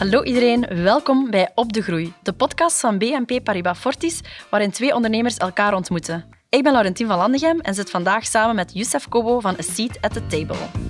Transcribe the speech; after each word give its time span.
Hallo 0.00 0.22
iedereen, 0.22 0.66
welkom 0.82 1.30
bij 1.30 1.50
Op 1.54 1.72
de 1.72 1.82
Groei, 1.82 2.12
de 2.22 2.32
podcast 2.32 2.80
van 2.80 2.98
BNP 2.98 3.44
Paribas 3.44 3.78
Fortis, 3.78 4.20
waarin 4.50 4.70
twee 4.70 4.94
ondernemers 4.94 5.36
elkaar 5.36 5.74
ontmoeten. 5.74 6.24
Ik 6.48 6.62
ben 6.62 6.72
Laurentien 6.72 7.06
van 7.06 7.16
Landegem 7.16 7.60
en 7.60 7.74
zit 7.74 7.90
vandaag 7.90 8.26
samen 8.26 8.54
met 8.54 8.70
Youssef 8.74 9.08
Kobo 9.08 9.40
van 9.40 9.54
A 9.54 9.62
Seat 9.62 10.00
at 10.00 10.12
the 10.12 10.26
Table. 10.26 10.89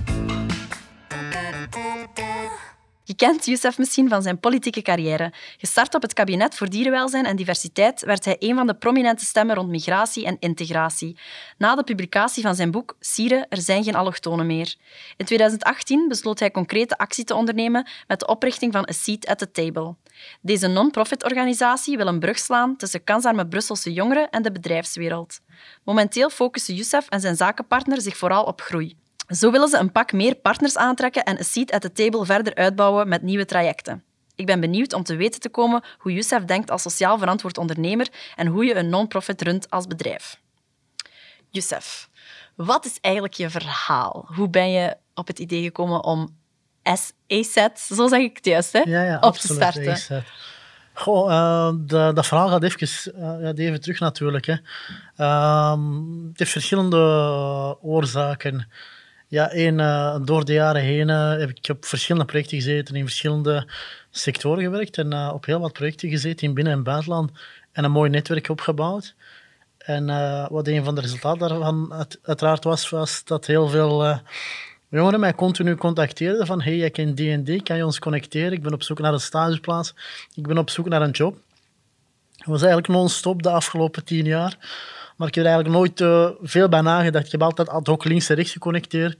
Je 3.11 3.17
kent 3.17 3.45
Youssef 3.45 3.77
misschien 3.77 4.09
van 4.09 4.21
zijn 4.21 4.39
politieke 4.39 4.81
carrière. 4.81 5.33
Gestart 5.57 5.95
op 5.95 6.01
het 6.01 6.13
kabinet 6.13 6.55
voor 6.55 6.69
dierenwelzijn 6.69 7.25
en 7.25 7.35
diversiteit 7.35 8.01
werd 8.01 8.25
hij 8.25 8.35
een 8.39 8.55
van 8.55 8.67
de 8.67 8.73
prominente 8.73 9.25
stemmen 9.25 9.55
rond 9.55 9.69
migratie 9.69 10.25
en 10.25 10.37
integratie. 10.39 11.17
Na 11.57 11.75
de 11.75 11.83
publicatie 11.83 12.43
van 12.43 12.55
zijn 12.55 12.71
boek 12.71 12.95
Sieren, 12.99 13.45
er 13.49 13.61
zijn 13.61 13.83
geen 13.83 13.95
allochtonen 13.95 14.45
meer. 14.45 14.75
In 15.17 15.25
2018 15.25 16.07
besloot 16.07 16.39
hij 16.39 16.51
concrete 16.51 16.97
actie 16.97 17.23
te 17.23 17.35
ondernemen 17.35 17.87
met 18.07 18.19
de 18.19 18.27
oprichting 18.27 18.73
van 18.73 18.87
A 18.89 18.93
Seat 18.93 19.27
at 19.27 19.37
the 19.37 19.51
Table. 19.51 19.95
Deze 20.41 20.67
non-profit 20.67 21.23
organisatie 21.23 21.97
wil 21.97 22.07
een 22.07 22.19
brug 22.19 22.39
slaan 22.39 22.75
tussen 22.75 23.03
kansarme 23.03 23.47
Brusselse 23.47 23.93
jongeren 23.93 24.29
en 24.29 24.41
de 24.41 24.51
bedrijfswereld. 24.51 25.39
Momenteel 25.83 26.29
focussen 26.29 26.75
Youssef 26.75 27.09
en 27.09 27.19
zijn 27.19 27.35
zakenpartner 27.35 28.01
zich 28.01 28.17
vooral 28.17 28.43
op 28.43 28.61
groei. 28.61 29.00
Zo 29.31 29.51
willen 29.51 29.67
ze 29.67 29.77
een 29.77 29.91
pak 29.91 30.11
meer 30.11 30.35
partners 30.35 30.77
aantrekken 30.77 31.23
en 31.23 31.37
A 31.37 31.43
Seat 31.43 31.71
at 31.71 31.81
the 31.81 31.91
Table 31.91 32.25
verder 32.25 32.55
uitbouwen 32.55 33.07
met 33.07 33.21
nieuwe 33.21 33.45
trajecten. 33.45 34.03
Ik 34.35 34.45
ben 34.45 34.59
benieuwd 34.59 34.93
om 34.93 35.03
te 35.03 35.15
weten 35.15 35.39
te 35.39 35.49
komen 35.49 35.83
hoe 35.97 36.13
Youssef 36.13 36.45
denkt 36.45 36.71
als 36.71 36.81
sociaal 36.81 37.17
verantwoord 37.17 37.57
ondernemer 37.57 38.07
en 38.35 38.47
hoe 38.47 38.65
je 38.65 38.75
een 38.75 38.89
non-profit 38.89 39.41
runt 39.41 39.69
als 39.69 39.87
bedrijf. 39.87 40.39
Youssef, 41.49 42.09
wat 42.55 42.85
is 42.85 42.97
eigenlijk 43.01 43.33
je 43.33 43.49
verhaal? 43.49 44.25
Hoe 44.35 44.49
ben 44.49 44.71
je 44.71 44.97
op 45.13 45.27
het 45.27 45.39
idee 45.39 45.63
gekomen 45.63 46.03
om 46.03 46.37
ASET, 46.83 47.79
zo 47.79 48.07
zeg 48.07 48.19
ik 48.19 48.35
het 48.35 48.45
juist, 48.45 48.73
hè, 48.73 48.79
Ja, 48.79 49.03
ja, 49.03 49.19
op 49.19 49.35
te 49.35 49.53
starten? 49.53 50.23
Goh, 50.93 51.31
eh, 51.31 51.73
dat, 51.77 52.15
dat 52.15 52.27
verhaal 52.27 52.49
gaat 52.49 52.63
even, 52.63 53.13
eh, 53.15 53.65
even 53.65 53.81
terug 53.81 53.99
natuurlijk. 53.99 54.45
Hè. 54.45 54.55
Ehm, 55.15 55.81
het 56.27 56.39
heeft 56.39 56.51
verschillende 56.51 56.97
oorzaken. 57.81 58.67
Ja, 59.31 59.49
eh, 59.51 60.15
door 60.25 60.45
de 60.45 60.53
jaren 60.53 60.81
heen 60.81 61.09
eh, 61.09 61.37
heb 61.37 61.49
ik 61.49 61.69
op 61.69 61.85
verschillende 61.85 62.27
projecten 62.27 62.57
gezeten, 62.57 62.95
in 62.95 63.03
verschillende 63.03 63.67
sectoren 64.09 64.63
gewerkt 64.63 64.97
en 64.97 65.13
eh, 65.13 65.31
op 65.33 65.45
heel 65.45 65.59
wat 65.59 65.73
projecten 65.73 66.09
gezeten 66.09 66.47
in 66.47 66.53
binnen- 66.53 66.73
en 66.73 66.83
buitenland 66.83 67.31
en 67.71 67.83
een 67.83 67.91
mooi 67.91 68.09
netwerk 68.09 68.49
opgebouwd. 68.49 69.15
En 69.77 70.05
wat 70.49 70.67
een 70.67 70.83
van 70.83 70.95
de 70.95 71.01
resultaten 71.01 71.49
daarvan 71.49 71.93
uit- 71.93 72.19
uiteraard 72.23 72.63
was, 72.63 72.89
was 72.89 73.23
dat 73.23 73.45
heel 73.45 73.67
veel 73.67 74.21
jongeren 74.89 75.19
mij 75.19 75.33
continu 75.33 75.75
contacteerden 75.75 76.45
van 76.45 76.61
hey, 76.61 76.77
jij 76.77 76.89
kent 76.89 77.17
die, 77.17 77.63
kan 77.63 77.77
je 77.77 77.85
ons 77.85 77.99
connecteren? 77.99 78.51
Ik 78.51 78.61
ben 78.61 78.73
op 78.73 78.83
zoek 78.83 78.99
naar 78.99 79.13
een 79.13 79.19
stageplaats, 79.19 79.93
ik 80.35 80.47
ben 80.47 80.57
op 80.57 80.69
zoek 80.69 80.89
naar 80.89 81.01
een 81.01 81.11
job. 81.11 81.37
Dat 82.37 82.47
was 82.47 82.61
eigenlijk 82.61 82.93
non-stop 82.93 83.43
de 83.43 83.49
afgelopen 83.49 84.03
tien 84.05 84.25
jaar. 84.25 84.57
Maar 85.21 85.29
ik 85.29 85.35
heb 85.35 85.45
er 85.45 85.51
eigenlijk 85.51 85.79
nooit 85.79 86.01
eh, 86.01 86.29
veel 86.41 86.69
bij 86.69 86.81
nagedacht. 86.81 87.25
Ik 87.25 87.31
heb 87.31 87.43
altijd 87.43 87.69
ad 87.69 87.87
hoc 87.87 88.03
links 88.03 88.29
en 88.29 88.35
rechts 88.35 88.51
geconnecteerd. 88.51 89.17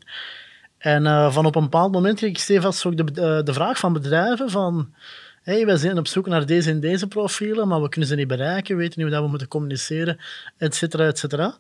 En 0.78 1.06
eh, 1.06 1.32
van 1.32 1.46
op 1.46 1.56
een 1.56 1.64
bepaald 1.64 1.92
moment 1.92 2.18
kreeg 2.18 2.30
ik 2.30 2.38
stevast 2.38 2.86
ook 2.86 2.98
de, 2.98 3.22
eh, 3.22 3.44
de 3.46 3.54
vraag 3.54 3.78
van 3.78 3.94
bedrijven 3.94 4.50
van... 4.50 4.94
Hey, 5.42 5.66
wij 5.66 5.78
zijn 5.78 5.98
op 5.98 6.08
zoek 6.08 6.28
naar 6.28 6.46
deze 6.46 6.70
en 6.70 6.80
deze 6.80 7.08
profielen, 7.08 7.68
maar 7.68 7.82
we 7.82 7.90
kunnen 7.90 8.10
ze 8.10 8.16
niet 8.16 8.28
bereiken, 8.28 8.76
we 8.76 8.82
weten 8.82 9.00
niet 9.00 9.08
hoe 9.08 9.16
dat 9.16 9.24
we 9.24 9.30
moeten 9.30 9.48
communiceren, 9.48 10.18
et 10.58 10.76
cetera, 10.76 11.08
et 11.08 11.20
cetera. 11.20 11.56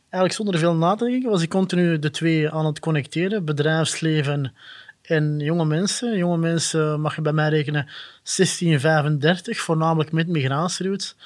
Eigenlijk 0.00 0.32
zonder 0.32 0.58
veel 0.58 0.74
na 0.74 0.94
te 0.94 1.04
denken 1.04 1.30
was 1.30 1.42
ik 1.42 1.50
continu 1.50 1.98
de 1.98 2.10
twee 2.10 2.50
aan 2.50 2.66
het 2.66 2.80
connecteren, 2.80 3.44
bedrijfsleven 3.44 4.54
en 5.02 5.38
jonge 5.38 5.64
mensen. 5.64 6.16
Jonge 6.16 6.38
mensen 6.38 7.00
mag 7.00 7.14
je 7.14 7.22
bij 7.22 7.32
mij 7.32 7.48
rekenen 7.48 7.88
16, 8.22 8.80
35, 8.80 9.58
voornamelijk 9.58 10.12
met 10.12 10.28
migratieroutes. 10.28 11.16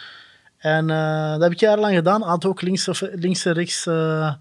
En 0.61 0.91
eh, 0.91 1.31
dat 1.31 1.43
heb 1.43 1.53
ik 1.53 1.61
jarenlang 1.61 1.95
gedaan, 1.95 2.23
ad 2.23 2.43
hoc 2.43 2.61
links, 2.61 2.89
of, 2.89 3.01
links 3.01 3.45
en 3.45 3.53
rechts 3.53 3.87
eh, 3.87 4.35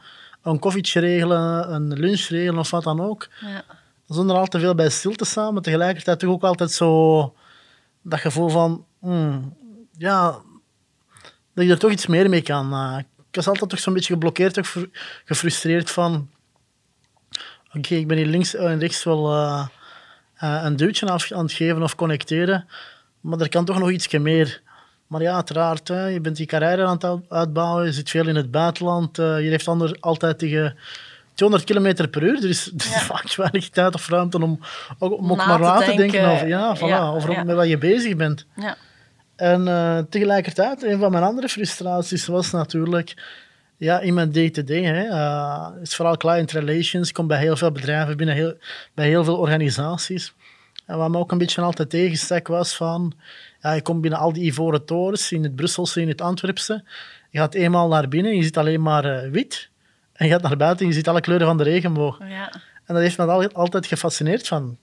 een 0.44 0.60
koffietje 0.60 1.00
regelen, 1.00 1.74
een 1.74 2.00
lunch 2.00 2.22
regelen 2.22 2.60
of 2.60 2.70
wat 2.70 2.84
dan 2.84 3.02
ook. 3.02 3.28
Ja. 3.40 3.64
Zonder 4.08 4.36
al 4.36 4.46
te 4.46 4.60
veel 4.60 4.76
bij 4.76 4.90
stil 4.90 5.12
te 5.12 5.26
staan, 5.26 5.54
maar 5.54 5.62
tegelijkertijd 5.62 6.20
toch 6.20 6.30
ook 6.30 6.44
altijd 6.44 6.72
zo 6.72 7.34
dat 8.02 8.20
gevoel 8.20 8.50
van, 8.50 8.86
hmm, 9.00 9.56
ja, 9.98 10.38
dat 11.54 11.66
je 11.66 11.72
er 11.72 11.80
toch 11.80 11.92
iets 11.92 12.08
meer 12.08 12.30
mee 12.30 12.42
kan. 12.42 12.74
Eh, 12.74 12.98
ik 13.00 13.36
was 13.36 13.48
altijd 13.48 13.70
toch 13.70 13.80
zo'n 13.80 13.94
beetje 13.94 14.14
geblokkeerd, 14.14 14.54
toch 14.54 14.76
gefrustreerd 15.26 15.90
van, 15.90 16.30
oké, 17.74 17.96
ik 17.96 18.08
ben 18.08 18.18
hier 18.18 18.26
links 18.26 18.56
en 18.56 18.80
rechts 18.80 19.04
wel 19.04 19.34
een 20.38 20.76
duwtje 20.76 21.10
af, 21.10 21.32
aan 21.32 21.44
het 21.44 21.54
geven 21.54 21.84
of 21.84 21.96
connecteren, 21.96 22.68
maar 23.22 23.40
er 23.40 23.50
kan 23.50 23.66
toch 23.66 23.80
nog 23.80 23.92
ietsje 23.92 24.20
meer. 24.20 24.62
Maar 25.10 25.22
ja, 25.22 25.34
uiteraard, 25.36 25.88
hè, 25.88 26.06
je 26.08 26.20
bent 26.20 26.36
die 26.36 26.46
carrière 26.46 26.84
aan 26.86 26.94
het 26.94 27.04
uit- 27.04 27.30
uitbouwen, 27.30 27.86
je 27.86 27.92
zit 27.92 28.10
veel 28.10 28.28
in 28.28 28.36
het 28.36 28.52
buitenland, 28.52 29.20
eh, 29.20 29.44
je 29.44 29.50
heeft 29.50 29.68
ander, 29.68 29.98
altijd 30.00 30.40
tegen 30.40 30.76
200 31.34 31.72
km 31.72 32.10
per 32.10 32.24
uur, 32.24 32.44
er 32.44 32.50
is, 32.50 32.68
er 32.68 32.74
is 32.76 32.90
Ja. 32.94 33.00
vaak 33.14 33.36
weinig 33.36 33.70
tijd 33.70 33.94
of 33.96 34.10
ruimte 34.10 34.38
om, 34.44 34.60
om 35.00 35.32
ook 35.32 35.38
Na 35.38 35.46
maar 35.46 35.58
te 35.58 35.64
na 35.64 35.78
te 35.80 35.86
denken 35.86 35.98
denken. 36.12 36.30
over, 36.32 36.48
ja, 36.48 36.76
voilà, 36.78 36.80
Ja, 36.80 37.10
over 37.10 37.32
ja. 37.32 37.44
met 37.44 37.56
wat 37.56 37.68
je 37.68 37.78
bezig 37.78 38.16
bent. 38.16 38.46
Ja. 38.56 38.76
En 39.36 39.68
eh, 39.68 39.98
tegelijkertijd, 40.10 40.84
een 40.84 41.00
van 41.00 41.12
mijn 41.12 41.24
andere 41.24 41.50
frustraties 41.50 42.26
was 42.28 42.52
natuurlijk 42.52 43.14
ja, 43.78 44.00
in 44.00 44.14
mijn 44.14 44.32
day-to-day. 44.32 45.08
eh, 45.10 45.68
is 45.82 45.96
vooral 45.96 46.18
client 46.18 46.52
relations. 46.52 47.08
Ik 47.08 47.14
kom 47.14 47.28
bij 47.28 47.40
heel 47.40 47.56
veel 47.56 47.72
bedrijven 47.72 48.18
binnen, 48.18 48.36
heel, 48.36 48.54
bij 48.94 49.08
heel 49.08 49.24
veel 49.24 49.38
organisaties. 49.38 50.34
En 50.86 50.98
wat 50.98 51.10
me 51.10 51.18
ook 51.18 51.32
een 51.32 51.38
beetje 51.38 51.62
altijd 51.62 51.90
tegenstak 51.90 52.48
was 52.48 52.76
van... 52.76 53.14
Ja, 53.62 53.74
je 53.74 53.82
komt 53.82 54.02
binnen 54.02 54.20
al 54.20 54.34
die 54.34 54.44
ivoren 54.44 54.86
torens, 54.86 55.32
in 55.32 55.44
het 55.44 55.56
Brusselse, 55.56 56.02
in 56.02 56.08
het 56.08 56.22
Antwerpse. 56.22 56.84
Je 57.30 57.40
gaat 57.40 57.54
eenmaal 57.54 57.88
naar 57.88 58.08
binnen, 58.08 58.36
je 58.36 58.44
ziet 58.44 58.58
alleen 58.58 58.82
maar 58.82 59.06
eh, 59.06 59.32
wit. 59.32 59.70
En 60.14 60.26
je 60.26 60.32
gaat 60.32 60.42
naar 60.42 60.58
buiten, 60.58 60.88
je 60.88 60.94
ziet 60.94 61.08
alle 61.08 61.22
kleuren 61.22 61.48
van 61.48 61.58
de 61.58 61.64
regenboog. 61.64 62.20
Ja. 62.20 62.52
En 62.86 62.94
dat 62.94 63.04
heeft 63.04 63.18
me 63.18 63.26
al- 63.26 63.52
altijd 63.52 63.86
gefascineerd 63.86 64.48
van... 64.48 64.78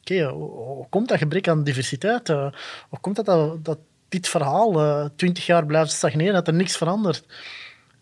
Oké, 0.00 0.24
hoe, 0.24 0.50
hoe 0.50 0.86
komt 0.88 1.08
dat 1.08 1.18
gebrek 1.18 1.48
aan 1.48 1.64
diversiteit? 1.64 2.28
eh, 2.28 2.52
hoe 2.88 2.98
komt 3.00 3.16
dat, 3.16 3.26
dat, 3.26 3.64
dat 3.64 3.78
dit 4.08 4.28
verhaal 4.28 5.10
twintig 5.16 5.46
jaar 5.46 5.66
blijft 5.66 5.90
stagneren, 5.92 6.34
dat 6.34 6.46
er 6.46 6.54
niks 6.54 6.76
verandert? 6.76 7.24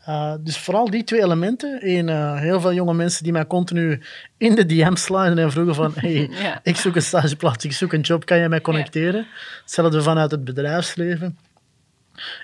Eh, 0.07 0.35
dus 0.41 0.59
vooral 0.59 0.91
die 0.91 1.05
twee 1.05 1.23
elementen. 1.23 1.79
Eén, 1.89 2.09
eh, 2.09 2.39
heel 2.39 2.61
veel 2.61 2.73
jonge 2.73 2.95
mensen 2.95 3.23
die 3.23 3.33
mij 3.33 3.47
continu 3.47 4.03
in 4.37 4.55
de 4.55 4.67
DM 4.67 4.95
sliden 4.95 5.39
en 5.39 5.51
vroegen 5.53 5.75
van 5.75 5.93
hey, 5.95 6.31
Ja. 6.43 6.61
ik 6.63 6.77
zoek 6.77 6.97
een 6.97 7.03
stageplaats, 7.03 7.65
ik 7.65 7.73
zoek 7.73 7.93
een 7.93 8.01
job, 8.01 8.25
kan 8.27 8.39
je 8.39 8.49
mij 8.49 8.61
connecteren? 8.61 9.27
Hetzelfde 9.61 10.03
vanuit 10.03 10.31
het 10.31 10.45
bedrijfsleven. 10.45 11.39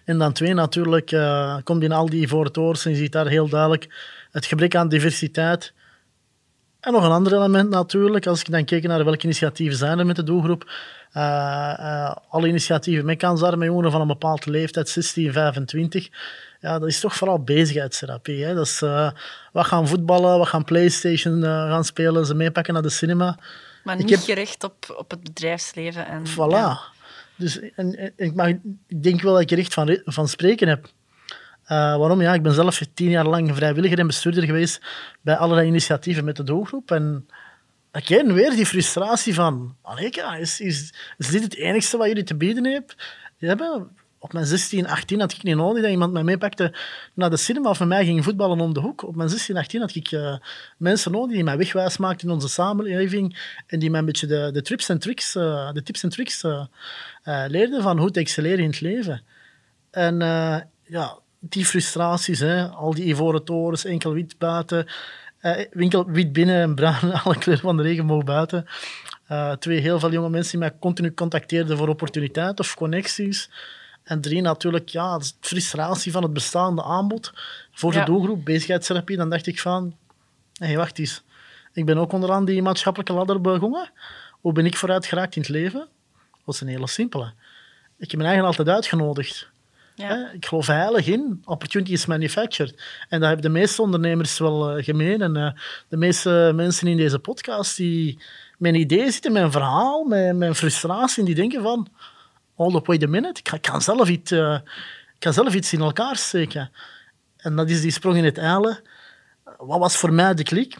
En 0.04 0.18
dan 0.18 0.32
twee, 0.32 0.54
natuurlijk, 0.54 1.12
eh 1.12 1.56
komt 1.64 1.82
in 1.82 1.92
al 1.92 2.08
die 2.08 2.50
torens 2.50 2.84
en 2.84 2.90
je 2.90 2.96
ziet 2.96 3.12
daar 3.12 3.26
heel 3.26 3.48
duidelijk 3.48 3.88
het 4.30 4.46
gebrek 4.46 4.74
aan 4.74 4.88
diversiteit. 4.88 5.72
En 6.80 6.92
nog 6.92 7.04
een 7.04 7.10
ander 7.10 7.32
element 7.32 7.70
natuurlijk, 7.70 8.26
als 8.26 8.40
ik 8.40 8.50
dan 8.50 8.64
kijk 8.64 8.82
naar 8.82 9.04
welke 9.04 9.24
initiatieven 9.24 9.76
zijn 9.78 9.98
er 9.98 10.06
met 10.06 10.16
de 10.16 10.22
doelgroep. 10.22 10.70
eh, 11.12 11.74
eh, 11.78 12.16
alle 12.28 12.48
initiatieven 12.48 13.04
met 13.04 13.18
kansarme 13.18 13.64
jongeren 13.64 13.90
van 13.90 14.00
een 14.00 14.06
bepaalde 14.06 14.50
leeftijd, 14.50 14.88
16, 14.88 15.32
25. 15.32 16.08
Ja, 16.62 16.78
dat 16.78 16.88
is 16.88 17.00
toch 17.00 17.14
vooral 17.16 17.42
bezigheidstherapie. 17.42 18.44
Hè? 18.44 18.54
Dat 18.54 18.66
is, 18.66 18.82
eh, 18.82 19.10
wat 19.52 19.66
gaan 19.66 19.88
voetballen, 19.88 20.38
wat 20.38 20.48
gaan 20.48 20.64
Playstation 20.64 21.44
eh, 21.44 21.50
gaan 21.50 21.84
spelen, 21.84 22.26
ze 22.26 22.34
meepakken 22.34 22.72
naar 22.74 22.82
de 22.82 22.88
cinema. 22.90 23.38
Maar 23.84 23.96
niet 23.96 24.10
heb- 24.10 24.18
gericht 24.20 24.64
op, 24.64 24.94
op 24.96 25.10
het 25.10 25.22
bedrijfsleven. 25.22 26.06
En, 26.06 26.26
Voilà. 26.26 26.48
ja. 26.50 26.80
Dus 27.36 27.60
en, 27.60 27.96
en- 27.98 28.12
ik, 28.16 28.34
mag, 28.34 28.46
ik 28.88 29.02
denk 29.02 29.20
wel 29.22 29.32
dat 29.32 29.42
ik 29.42 29.50
er 29.50 29.58
echt 29.58 29.74
van, 29.74 30.00
van 30.04 30.28
spreken 30.28 30.68
heb. 30.68 30.84
Eh, 31.64 31.96
waarom? 31.96 32.20
Ja, 32.20 32.34
ik 32.34 32.42
ben 32.42 32.52
zelf 32.54 32.80
tien 32.94 33.10
jaar 33.10 33.26
lang 33.26 33.56
vrijwilliger 33.56 33.98
en 33.98 34.06
bestuurder 34.06 34.44
geweest 34.44 34.80
bij 35.20 35.36
allerlei 35.36 35.66
initiatieven 35.68 36.24
met 36.24 36.36
de 36.36 36.42
doelgroep. 36.44 36.90
En 36.90 37.26
ik 37.92 38.04
ken 38.04 38.34
weer 38.34 38.50
die 38.50 38.66
frustratie 38.66 39.34
van... 39.34 39.76
Is, 40.38 40.60
is, 40.60 40.92
is 41.18 41.28
dit 41.28 41.42
het 41.42 41.54
enigste 41.56 41.96
wat 41.96 42.06
jullie 42.06 42.22
te 42.22 42.34
bieden 42.34 42.64
heb- 42.64 42.94
hebben? 43.38 43.96
Op 44.22 44.32
mijn 44.32 44.46
16, 44.46 44.86
18 44.86 45.20
had 45.20 45.32
ik 45.32 45.42
niet 45.42 45.56
nodig 45.56 45.82
dat 45.82 45.90
iemand 45.90 46.12
mij 46.12 46.22
meepakte 46.22 46.74
naar 47.14 47.30
de 47.30 47.36
cinema 47.36 47.68
of 47.68 47.78
met 47.78 47.88
mij 47.88 48.04
ging 48.04 48.24
voetballen 48.24 48.60
om 48.60 48.74
de 48.74 48.80
hoek. 48.80 49.02
Op 49.02 49.16
mijn 49.16 49.28
16, 49.28 49.56
18 49.56 49.80
had 49.80 49.94
ik 49.94 50.12
eh, 50.12 50.36
mensen 50.76 51.12
nodig 51.12 51.34
die 51.34 51.44
mij 51.44 51.56
wegwijs 51.56 51.96
maakten 51.96 52.28
in 52.28 52.34
onze 52.34 52.48
samenleving 52.48 53.38
en 53.66 53.78
die 53.78 53.90
mij 53.90 54.00
een 54.00 54.06
beetje 54.06 54.26
de, 54.26 54.50
de, 54.52 54.62
trips 54.62 54.88
en 54.88 54.98
tricks, 54.98 55.34
eh, 55.34 55.72
de 55.72 55.82
tips 55.82 56.02
en 56.02 56.08
tricks 56.08 56.42
eh, 56.42 56.64
leerden 57.48 57.82
van 57.82 57.98
hoe 57.98 58.10
te 58.10 58.20
excelleren 58.20 58.58
in 58.58 58.70
het 58.70 58.80
leven. 58.80 59.22
En 59.90 60.18
ja, 60.82 61.18
die 61.38 61.66
frustraties, 61.66 62.38
hè, 62.38 62.68
al 62.68 62.94
die 62.94 63.04
ivoren 63.04 63.44
torens, 63.44 63.84
enkel 63.84 64.12
wit 64.12 64.38
buiten, 64.38 64.86
winkel 65.70 66.06
wit 66.06 66.32
binnen 66.32 66.60
en 66.60 66.74
bruin, 66.74 67.12
alle 67.24 67.38
kleuren 67.38 67.64
van 67.64 67.76
de 67.76 67.82
regenboog 67.82 68.24
buiten. 68.24 68.66
Twee, 69.58 69.80
heel 69.80 69.98
veel 69.98 70.12
jonge 70.12 70.30
mensen 70.30 70.50
die 70.50 70.68
mij 70.68 70.78
continu 70.80 71.14
contacteerden 71.14 71.76
voor 71.76 71.88
opportuniteiten 71.88 72.64
of 72.64 72.74
connecties. 72.74 73.48
En 74.04 74.20
drie, 74.20 74.40
natuurlijk, 74.40 74.88
ja, 74.88 75.18
de 75.18 75.30
frustratie 75.40 76.12
van 76.12 76.22
het 76.22 76.32
bestaande 76.32 76.82
aanbod 76.82 77.32
voor 77.72 77.92
Ja. 77.92 77.98
de 77.98 78.10
doelgroep, 78.10 78.44
bezigheidstherapie. 78.44 79.16
Dan 79.16 79.30
dacht 79.30 79.46
ik 79.46 79.60
van, 79.60 79.96
hé, 80.52 80.76
wacht 80.76 80.98
eens. 80.98 81.22
Ik 81.72 81.86
ben 81.86 81.98
ook 81.98 82.12
onderaan 82.12 82.44
die 82.44 82.62
maatschappelijke 82.62 83.12
ladder 83.12 83.40
begonnen. 83.40 83.90
Hoe 84.40 84.52
ben 84.52 84.66
ik 84.66 84.76
vooruit 84.76 85.06
geraakt 85.06 85.36
in 85.36 85.42
het 85.42 85.50
leven? 85.50 85.88
was 86.44 86.60
een 86.60 86.68
hele 86.68 86.88
simpele. 86.88 87.32
Ik 87.98 88.10
heb 88.10 88.20
me 88.20 88.26
eigenlijk 88.26 88.58
altijd 88.58 88.76
uitgenodigd. 88.76 89.50
Ja. 89.94 90.30
Ik 90.32 90.46
geloof 90.46 90.66
heilig 90.66 91.06
in 91.06 91.42
opportunities 91.44 92.06
manufactured. 92.06 92.82
En 93.08 93.18
dat 93.20 93.28
hebben 93.28 93.52
de 93.52 93.58
meeste 93.58 93.82
ondernemers 93.82 94.38
wel 94.38 94.70
eh, 94.70 94.84
gemeen. 94.84 95.22
En 95.22 95.36
eh, 95.36 95.50
de 95.88 95.96
meeste 95.96 96.52
mensen 96.54 96.86
in 96.86 96.96
deze 96.96 97.18
podcast 97.18 97.76
die 97.76 98.18
mijn 98.58 98.74
idee 98.74 99.10
zitten, 99.10 99.32
mijn 99.32 99.52
verhaal, 99.52 100.04
mijn, 100.04 100.38
mijn 100.38 100.54
frustratie, 100.54 101.24
die 101.24 101.34
denken 101.34 101.62
van, 101.62 101.88
hold 102.62 102.74
up, 102.74 102.86
wait 102.86 103.02
a 103.02 103.06
minute, 103.06 103.40
ik 103.52 103.62
kan, 103.62 103.82
zelf 103.82 104.08
iets, 104.08 104.30
eh, 104.30 104.58
ik 105.14 105.20
kan 105.20 105.32
zelf 105.32 105.54
iets 105.54 105.72
in 105.72 105.80
elkaar 105.80 106.16
steken. 106.16 106.70
En 107.36 107.56
dat 107.56 107.70
is 107.70 107.80
die 107.80 107.90
sprong 107.90 108.16
in 108.16 108.24
het 108.24 108.38
eilen. 108.38 108.80
Wat 109.56 109.78
was 109.78 109.96
voor 109.96 110.12
mij 110.12 110.34
de 110.34 110.42
klik? 110.42 110.76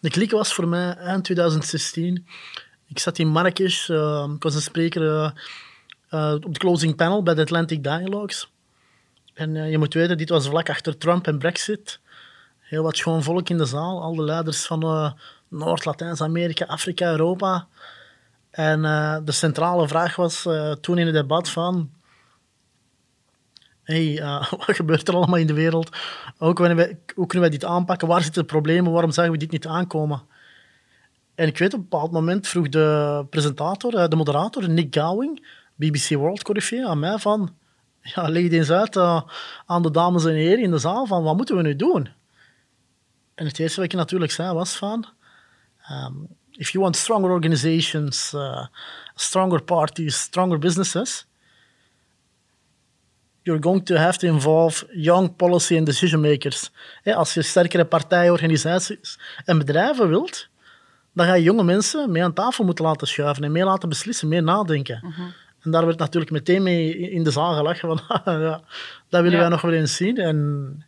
De 0.00 0.10
klik 0.10 0.30
was 0.30 0.54
voor 0.54 0.68
mij 0.68 0.94
eind 0.94 1.24
2016. 1.24 2.26
Ik 2.88 2.98
zat 2.98 3.18
in 3.18 3.28
Marrakesh, 3.28 3.90
eh, 3.90 4.28
ik 4.34 4.42
was 4.42 4.54
een 4.54 4.60
spreker 4.60 5.32
eh, 6.08 6.34
op 6.34 6.52
de 6.52 6.58
closing 6.58 6.96
panel 6.96 7.22
bij 7.22 7.34
de 7.34 7.40
Atlantic 7.40 7.82
Dialogues. 7.82 8.50
En 9.34 9.54
je 9.54 9.78
moet 9.78 9.94
weten, 9.94 10.18
dit 10.18 10.28
was 10.28 10.46
vlak 10.46 10.68
achter 10.68 10.98
Trump 10.98 11.26
en 11.26 11.38
Brexit. 11.38 12.00
Heel 12.60 12.82
wat 12.82 12.96
schoon 12.96 13.22
volk 13.22 13.48
in 13.48 13.58
de 13.58 13.64
zaal, 13.64 14.02
al 14.02 14.14
de 14.14 14.22
leiders 14.22 14.66
van 14.66 15.14
Noord, 15.48 15.84
Latijns-Amerika, 15.84 16.64
Afrika, 16.64 17.10
Europa. 17.10 17.66
En 18.52 18.84
eh, 18.84 19.16
de 19.24 19.32
centrale 19.32 19.88
vraag 19.88 20.16
was 20.16 20.46
eh, 20.46 20.72
toen 20.72 20.98
in 20.98 21.06
het 21.06 21.14
debat 21.14 21.48
van... 21.48 21.90
Hey, 23.82 24.20
eh, 24.20 24.52
wat 24.66 24.76
gebeurt 24.76 25.08
er 25.08 25.14
allemaal 25.14 25.38
in 25.38 25.46
de 25.46 25.52
wereld? 25.52 25.96
Hoe 26.36 26.52
kunnen, 26.52 26.76
wij, 26.76 26.98
hoe 27.14 27.26
kunnen 27.26 27.48
wij 27.48 27.58
dit 27.58 27.68
aanpakken? 27.68 28.08
Waar 28.08 28.22
zitten 28.22 28.42
de 28.42 28.48
problemen? 28.48 28.92
Waarom 28.92 29.10
zagen 29.10 29.32
we 29.32 29.38
dit 29.38 29.50
niet 29.50 29.66
aankomen? 29.66 30.22
En 31.34 31.46
ik 31.46 31.58
weet, 31.58 31.74
op 31.74 31.78
een 31.80 31.88
bepaald 31.88 32.12
moment 32.12 32.48
vroeg 32.48 32.68
de 32.68 33.26
presentator, 33.30 34.08
de 34.08 34.16
moderator, 34.16 34.68
Nick 34.68 34.96
Gowing, 34.96 35.46
BBC 35.74 36.08
World 36.08 36.42
Correspondent, 36.42 36.90
aan 36.90 36.98
mij 36.98 37.18
van... 37.18 37.54
Ja, 38.02 38.28
leg 38.28 38.42
het 38.42 38.52
eens 38.52 38.70
uit 38.70 38.96
aan 39.66 39.82
de 39.82 39.90
dames 39.90 40.24
en 40.24 40.34
heren 40.34 40.62
in 40.62 40.70
de 40.70 40.78
zaal 40.78 41.06
van 41.06 41.22
wat 41.22 41.36
moeten 41.36 41.56
we 41.56 41.62
nu 41.62 41.76
doen? 41.76 42.08
En 43.34 43.46
het 43.46 43.58
eerste 43.58 43.80
wat 43.80 43.92
ik 43.92 43.98
natuurlijk 43.98 44.32
zei 44.32 44.52
was 44.54 44.76
van... 44.76 45.06
Um, 45.90 46.28
if 46.58 46.70
you 46.72 46.82
want 46.82 46.96
stronger 46.96 47.30
organizations, 47.30 48.32
uh, 48.34 48.66
stronger 49.14 49.62
parties, 49.62 50.20
stronger 50.20 50.58
businesses, 50.58 51.26
you're 53.42 53.62
going 53.62 53.84
to 53.84 53.96
have 53.96 54.18
to 54.18 54.26
involve 54.26 54.86
young 54.94 55.36
policy 55.36 55.76
and 55.76 55.86
decision 55.86 56.20
makers. 56.20 56.70
Hè, 57.02 57.14
als 57.14 57.34
je 57.34 57.42
sterkere 57.42 57.84
partijen, 57.84 58.32
organisaties 58.32 59.18
en 59.44 59.58
bedrijven 59.58 60.08
wilt, 60.08 60.48
dan 61.14 61.26
ga 61.26 61.34
je 61.34 61.42
jonge 61.42 61.62
mensen 61.64 62.10
mee 62.10 62.24
aan 62.24 62.32
tafel 62.32 62.64
moeten 62.64 62.84
laten 62.84 63.06
schuiven 63.06 63.44
en 63.44 63.52
mee 63.52 63.64
laten 63.64 63.88
beslissen, 63.88 64.28
mee 64.28 64.40
nadenken. 64.40 65.14
En 65.60 65.70
daar 65.70 65.86
werd 65.86 65.98
natuurlijk 65.98 66.30
meteen 66.32 66.62
mee 66.62 66.98
in 66.98 67.22
de 67.24 67.30
zaal 67.30 67.54
gelachen 67.54 67.88
van, 67.88 68.00
ja, 68.42 68.60
dat 69.08 69.22
willen 69.22 69.30
Ja. 69.32 69.38
wij 69.38 69.48
nog 69.48 69.60
wel 69.60 69.72
eens 69.72 69.96
zien. 69.96 70.16
En 70.16 70.86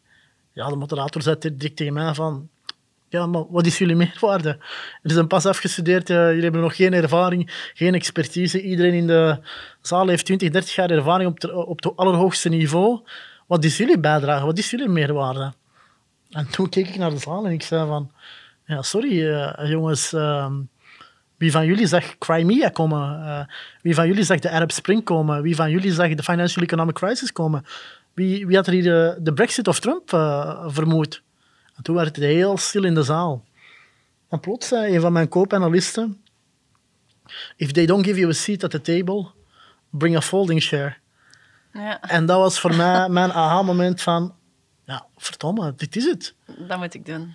ja, 0.52 0.68
de 0.68 0.76
moderator 0.76 1.22
zei 1.22 1.36
direct 1.38 1.76
tegen 1.76 1.92
mij 1.92 2.14
van, 2.14 2.48
ja, 3.14 3.26
maar 3.26 3.44
wat 3.50 3.66
is 3.66 3.78
jullie 3.78 3.96
meerwaarde? 3.96 4.48
Er 5.02 5.10
is 5.10 5.16
een 5.16 5.26
pas 5.26 5.46
afgestudeerd, 5.46 6.10
eh, 6.10 6.16
jullie 6.16 6.42
hebben 6.42 6.60
nog 6.60 6.76
geen 6.76 6.92
ervaring, 6.92 7.70
geen 7.74 7.94
expertise. 7.94 8.62
Iedereen 8.62 8.92
in 8.92 9.06
de 9.06 9.38
zaal 9.80 10.08
heeft 10.08 10.24
20, 10.24 10.50
30 10.50 10.74
jaar 10.74 10.90
ervaring 10.90 11.30
op, 11.30 11.54
op 11.54 11.82
het 11.82 11.96
allerhoogste 11.96 12.48
niveau. 12.48 13.00
Wat 13.46 13.64
is 13.64 13.76
jullie 13.76 13.98
bijdrage? 13.98 14.46
Wat 14.46 14.58
is 14.58 14.70
jullie 14.70 14.88
meerwaarde? 14.88 15.52
En 16.30 16.50
toen 16.50 16.68
keek 16.68 16.88
ik 16.88 16.96
naar 16.96 17.10
de 17.10 17.18
zaal 17.18 17.46
en 17.46 17.52
ik 17.52 17.62
zei 17.62 17.86
van, 17.86 18.10
ja, 18.66 18.82
sorry 18.82 19.30
eh, 19.30 19.70
jongens, 19.70 20.12
ehm, 20.12 20.52
wie 21.36 21.50
van 21.50 21.66
jullie 21.66 21.86
zag 21.86 22.18
Crimea 22.18 22.68
komen? 22.68 23.26
Eh, 23.26 23.44
wie 23.82 23.94
van 23.94 24.06
jullie 24.06 24.24
zag 24.24 24.38
de 24.38 24.50
Arab 24.50 24.70
Spring 24.70 25.04
komen? 25.04 25.42
Wie 25.42 25.56
van 25.56 25.70
jullie 25.70 25.92
zag 25.92 26.14
de 26.14 26.22
Financial 26.22 26.64
Economic 26.64 26.94
Crisis 26.94 27.32
komen? 27.32 27.64
Wie, 28.14 28.46
wie 28.46 28.56
had 28.56 28.66
er 28.66 28.72
hier 28.72 29.16
de, 29.22 29.32
Brexit 29.34 29.68
of 29.68 29.80
Trump 29.80 30.08
vermoed? 30.66 31.22
En 31.76 31.82
toen 31.82 31.94
werd 31.94 32.16
het 32.16 32.24
heel 32.24 32.56
stil 32.56 32.84
in 32.84 32.94
de 32.94 33.02
zaal. 33.02 33.44
En 34.28 34.40
plots 34.40 34.68
zei 34.68 34.94
een 34.94 35.00
van 35.00 35.12
mijn 35.12 35.28
koopanalisten: 35.28 36.24
If 37.56 37.72
they 37.72 37.86
don't 37.86 38.04
give 38.04 38.18
you 38.18 38.30
a 38.30 38.34
seat 38.34 38.64
at 38.64 38.70
the 38.70 38.80
table, 38.80 39.26
bring 39.90 40.16
a 40.16 40.20
folding 40.20 40.62
chair. 40.62 40.98
Ja, 41.72 42.00
En 42.00 42.26
dat 42.26 42.38
was 42.38 42.60
voor 42.60 42.74
mij 42.74 43.08
mijn 43.18 43.32
aha-moment 43.32 44.02
van: 44.02 44.34
ja, 44.84 45.06
verdomme, 45.16 45.74
dit 45.76 45.96
is 45.96 46.04
het. 46.04 46.34
dat 46.68 46.78
moet 46.78 46.94
ik 46.94 47.06
doen. 47.06 47.34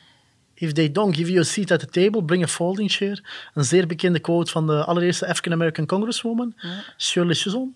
If 0.54 0.72
they 0.72 0.92
don't 0.92 1.16
give 1.16 1.30
you 1.30 1.40
a 1.40 1.44
seat 1.44 1.72
at 1.72 1.80
the 1.80 1.86
table, 1.86 2.24
bring 2.24 2.44
a 2.44 2.48
folding 2.48 2.92
chair. 2.92 3.50
Een 3.54 3.64
zeer 3.64 3.88
bekende 3.88 4.20
quote 4.20 4.52
van 4.52 4.68
de 4.68 4.86
allereerste 4.86 5.28
African-American 5.28 5.86
Congresswoman, 5.86 6.56
Shirley 6.98 7.36
Chisholm. 7.36 7.76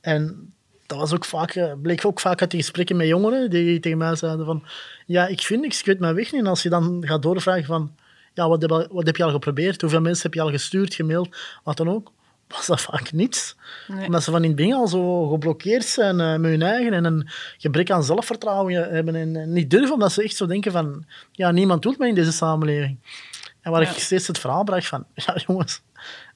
En 0.00 0.53
dat 0.86 0.98
was 0.98 1.12
ook 1.14 1.24
vaak, 1.24 1.50
eh, 1.54 1.72
bleek 1.82 2.04
ook 2.06 2.20
vaak 2.20 2.40
uit 2.40 2.50
die 2.50 2.60
gesprekken 2.60 2.96
met 2.96 3.06
jongeren 3.06 3.50
die 3.50 3.80
tegen 3.80 3.98
mij 3.98 4.16
zeiden 4.16 4.46
van 4.46 4.64
ja, 5.06 5.26
ik 5.26 5.40
vind 5.40 5.60
niks, 5.60 5.78
ik 5.78 5.86
weet 5.86 5.98
mijn 5.98 6.14
weg 6.14 6.32
niet. 6.32 6.40
En 6.40 6.46
als 6.46 6.62
je 6.62 6.68
dan 6.68 7.02
gaat 7.06 7.22
doorvragen 7.22 7.64
van 7.64 7.94
ja, 8.34 8.48
wat 8.48 8.60
heb, 8.62 8.70
je 8.70 8.76
al- 8.76 8.88
wat 8.90 9.06
heb 9.06 9.16
je 9.16 9.24
al 9.24 9.30
geprobeerd? 9.30 9.80
Hoeveel 9.80 10.00
mensen 10.00 10.22
heb 10.22 10.34
je 10.34 10.40
al 10.40 10.50
gestuurd, 10.50 10.94
gemaild, 10.94 11.36
wat 11.62 11.76
dan 11.76 11.88
ook? 11.90 12.12
Was 12.48 12.66
dat 12.66 12.80
vaak 12.80 13.12
niets. 13.12 13.56
Nee. 13.88 14.06
Omdat 14.06 14.22
ze 14.22 14.30
van 14.30 14.42
in 14.42 14.46
het 14.48 14.56
begin 14.56 14.72
al 14.74 14.88
zo 14.88 15.28
geblokkeerd 15.28 15.84
zijn 15.84 16.20
eh, 16.20 16.36
met 16.36 16.50
hun 16.50 16.62
eigen 16.62 16.92
en 16.92 17.04
een 17.04 17.28
gebrek 17.58 17.90
aan 17.90 18.04
zelfvertrouwen 18.04 18.74
hebben 18.94 19.14
en, 19.14 19.36
en 19.36 19.52
niet 19.52 19.70
durven, 19.70 19.92
omdat 19.94 20.12
ze 20.12 20.22
echt 20.22 20.36
zo 20.36 20.46
denken 20.46 20.72
van 20.72 21.04
ja, 21.32 21.50
niemand 21.50 21.82
doet 21.82 21.98
mij 21.98 22.08
in 22.08 22.14
deze 22.14 22.32
samenleving. 22.32 22.98
En 23.60 23.70
waar 23.70 23.82
Ja. 23.82 23.90
ik 23.90 23.98
steeds 23.98 24.26
het 24.26 24.38
verhaal 24.38 24.64
bracht 24.64 24.86
van 24.86 25.04
ja, 25.26 25.36
jongens, 25.46 25.82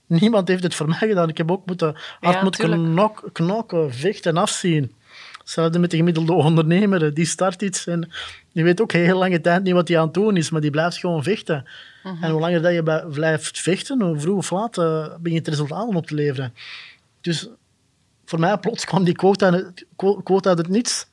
niemand 0.09 0.49
heeft 0.49 0.63
het 0.63 0.75
voor 0.75 0.89
mij 0.89 0.99
gedaan. 1.09 1.29
Ik 1.29 1.37
heb 1.39 1.51
ook 1.51 1.67
moeten, 1.67 1.95
hard 2.21 2.35
Ja, 2.37 2.43
moeten 2.43 2.71
knok, 2.71 3.31
knokken, 3.33 3.95
vechten, 3.95 4.37
afzien. 4.37 4.93
Hetzelfde 5.39 5.79
met 5.79 5.91
de 5.91 5.97
gemiddelde 5.97 6.33
ondernemer. 6.33 7.15
Die 7.15 7.25
start 7.25 7.63
iets 7.63 7.87
en 7.87 8.11
die 8.53 8.65
weet 8.65 8.81
ook 8.81 8.93
heel 8.93 9.19
lange 9.19 9.41
tijd 9.41 9.63
niet 9.63 9.73
wat 9.75 9.89
hij 9.89 9.99
aan 9.99 10.05
het 10.05 10.15
doen 10.15 10.37
is, 10.37 10.51
maar 10.51 10.61
die 10.61 10.71
blijft 10.71 10.97
gewoon 10.97 11.23
vechten. 11.23 11.65
Mhm. 12.03 12.25
En 12.25 12.31
hoe 12.31 12.41
langer 12.41 12.63
dat 12.63 12.73
je 12.73 13.07
blijft 13.13 13.61
vechten, 13.61 14.03
hoe 14.03 14.19
vroeg 14.21 14.37
of 14.37 14.51
laat 14.51 14.79
eh, 14.79 15.07
begint 15.21 15.47
het 15.47 15.55
resultaten 15.55 15.95
op 15.97 16.07
te 16.07 16.15
leveren. 16.15 16.55
Dus 17.21 17.49
voor 18.25 18.41
mij 18.41 18.59
plots 18.59 18.85
kwam 18.85 19.05
die 19.05 19.15
quote 19.15 19.45
uit 19.45 19.55
het, 19.55 19.87
quo- 19.97 20.21
quote 20.23 20.49
uit 20.49 20.59
het 20.59 20.69
niets. 20.69 21.07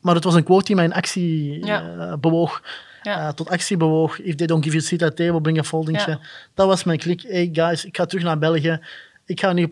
Maar 0.00 0.14
het 0.14 0.24
was 0.24 0.34
een 0.34 0.44
quote 0.44 0.64
die 0.64 0.74
mij 0.76 0.84
in 0.84 0.92
actie 0.92 1.64
Ja. 1.66 1.96
eh, 1.98 2.14
bewoog. 2.16 2.62
Ja. 3.02 3.26
eh, 3.26 3.32
tot 3.32 3.48
actie 3.48 3.76
bewoog. 3.76 4.18
If 4.20 4.34
they 4.34 4.46
don't 4.46 4.62
give 4.64 4.74
you 4.76 4.84
a 4.86 4.88
seat 4.88 5.02
at 5.02 5.16
the 5.16 5.24
table, 5.24 5.40
bring 5.40 5.58
a 5.58 5.62
folding 5.64 5.96
Ja. 5.98 6.02
chair. 6.04 6.18
Dat 6.54 6.66
was 6.66 6.84
mijn 6.84 6.98
klik. 6.98 7.22
Hey 7.22 7.48
guys, 7.52 7.84
ik 7.84 7.96
ga 7.96 8.06
terug 8.06 8.24
naar 8.24 8.38
België. 8.38 8.80
Ik 9.26 9.40
ga 9.40 9.48
een 9.48 9.54
nieuw 9.54 9.68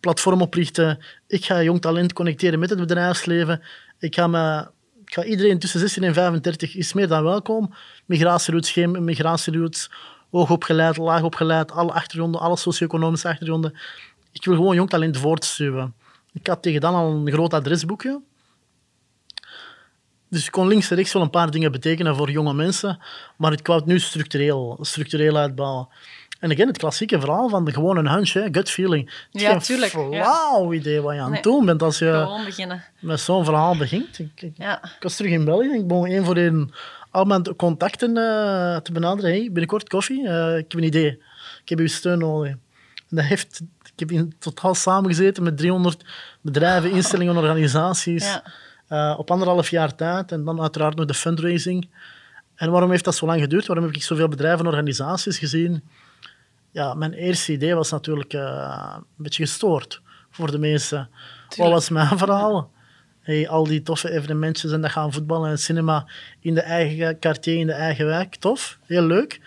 platform 0.00 0.40
oprichten. 0.42 0.98
Ik 1.26 1.44
ga 1.44 1.62
jong 1.62 1.80
talent 1.80 2.12
connecteren 2.12 2.58
met 2.58 2.70
het 2.70 2.78
bedrijfsleven. 2.78 3.62
Ik 3.98 4.14
ga, 4.14 4.26
me, 4.26 4.66
ik 5.04 5.14
ga 5.14 5.24
iedereen 5.24 5.58
tussen 5.58 5.80
16 5.80 6.02
en 6.02 6.14
35 6.14 6.74
is 6.76 6.92
meer 6.92 7.08
dan 7.08 7.22
welkom. 7.22 7.74
Migratieroutes, 8.06 8.70
geen 8.70 9.04
migratieroutes. 9.04 9.90
Hoogopgeleid, 10.30 10.96
laagopgeleid, 10.96 11.72
alle 11.72 11.92
achtergronden, 11.92 12.40
alle 12.40 12.56
socio-economische 12.56 13.28
achtergronden. 13.28 13.76
Ik 14.32 14.44
wil 14.44 14.54
gewoon 14.54 14.74
jong 14.74 14.88
talent 14.90 15.16
voortstuwen. 15.18 15.94
Ik 16.32 16.46
had 16.46 16.62
tegen 16.62 16.80
dan 16.80 16.94
al 16.94 17.10
een 17.10 17.30
groot 17.32 17.54
adresboekje. 17.54 18.20
Dus 20.30 20.44
ik 20.46 20.50
kon 20.52 20.66
links 20.68 20.90
en 20.90 20.96
rechts 20.96 21.12
wel 21.12 21.22
een 21.22 21.30
paar 21.30 21.50
dingen 21.50 21.72
betekenen 21.72 22.16
voor 22.16 22.30
jonge 22.30 22.54
mensen, 22.54 22.98
maar 23.36 23.52
ik 23.52 23.66
wou 23.66 23.78
het 23.78 23.88
nu 23.88 23.98
structureel, 23.98 24.78
structureel 24.80 25.36
uitbouwen. 25.36 25.88
En 26.40 26.52
again, 26.52 26.66
het 26.68 26.78
klassieke 26.78 27.20
verhaal 27.20 27.48
van 27.48 27.64
de 27.64 27.72
gewoon 27.72 27.96
een 27.96 28.08
hunch, 28.08 28.32
hè, 28.32 28.48
gut 28.52 28.70
feeling. 28.70 29.10
Het 29.32 29.40
Ja, 29.42 29.50
geen 29.50 29.58
tuurlijk, 29.58 29.92
ja. 29.92 30.00
flauw 30.24 30.72
idee 30.72 31.00
wat 31.00 31.14
je 31.14 31.20
aan 31.20 31.32
het 31.32 31.44
Nee. 31.44 31.54
doen 31.54 31.64
bent 31.66 31.82
als 31.82 31.98
je 31.98 32.08
met 33.00 33.20
zo'n 33.20 33.44
verhaal 33.44 33.76
begint. 33.76 34.18
Ik, 34.18 34.42
ik, 34.42 34.52
Ja. 34.56 34.82
ik 34.84 34.96
was 35.02 35.16
terug 35.16 35.30
in 35.32 35.44
België. 35.44 35.74
Ik 35.74 35.86
begon 35.86 36.06
één 36.06 36.24
voor 36.24 36.36
één 36.36 36.70
al 37.10 37.24
mijn 37.24 37.56
contacten 37.56 38.08
eh, 38.16 38.76
te 38.76 38.92
benaderen. 38.92 39.30
Hey, 39.30 39.42
binnenkort 39.42 39.88
koffie. 39.88 40.28
Eh, 40.28 40.56
ik 40.56 40.64
heb 40.72 40.80
een 40.80 40.86
idee. 40.86 41.22
Ik 41.62 41.68
heb 41.68 41.78
uw 41.78 41.86
steun 41.86 42.18
nodig. 42.18 42.50
En 42.50 43.16
dat 43.16 43.24
heeft, 43.24 43.60
ik 43.82 43.98
heb 43.98 44.10
in 44.10 44.34
totaal 44.38 44.74
samengezeten 44.74 45.42
met 45.42 45.56
300 45.56 46.04
bedrijven, 46.40 46.90
instellingen, 46.90 47.36
organisaties. 47.42 48.24
Ja. 48.24 48.42
Eh, 48.88 49.14
op 49.18 49.30
anderhalf 49.30 49.70
jaar 49.70 49.94
tijd. 49.94 50.32
En 50.32 50.44
dan 50.44 50.60
uiteraard 50.60 50.96
nog 50.96 51.06
de 51.06 51.14
fundraising. 51.14 51.88
En 52.54 52.70
waarom 52.70 52.90
heeft 52.90 53.04
dat 53.04 53.14
zo 53.14 53.26
lang 53.26 53.40
geduurd? 53.40 53.66
Waarom 53.66 53.84
heb 53.84 53.94
ik 53.94 54.02
zoveel 54.02 54.28
bedrijven 54.28 54.60
en 54.60 54.66
organisaties 54.66 55.38
gezien? 55.38 55.82
Ja, 56.70 56.94
mijn 56.94 57.12
eerste 57.12 57.52
idee 57.52 57.74
was 57.74 57.90
natuurlijk 57.90 58.32
eh, 58.32 58.94
een 58.96 59.04
beetje 59.16 59.42
gestoord 59.42 60.00
voor 60.30 60.50
de 60.50 60.58
mensen. 60.58 61.10
Wat 61.56 61.70
was 61.70 61.88
mijn 61.88 62.18
verhaal? 62.24 62.70
Hey, 63.20 63.48
al 63.48 63.64
die 63.64 63.82
toffe 63.82 64.10
evenementjes 64.10 64.72
en 64.72 64.80
dat 64.80 64.90
gaan 64.90 65.12
voetballen 65.12 65.50
en 65.50 65.58
cinema 65.58 66.06
in 66.40 66.54
de 66.54 66.60
eigen 66.60 67.18
quartier, 67.18 67.58
in 67.58 67.66
de 67.66 67.72
eigen 67.72 68.06
wijk. 68.06 68.36
Tof, 68.36 68.78
heel 68.84 69.02
leuk. 69.02 69.40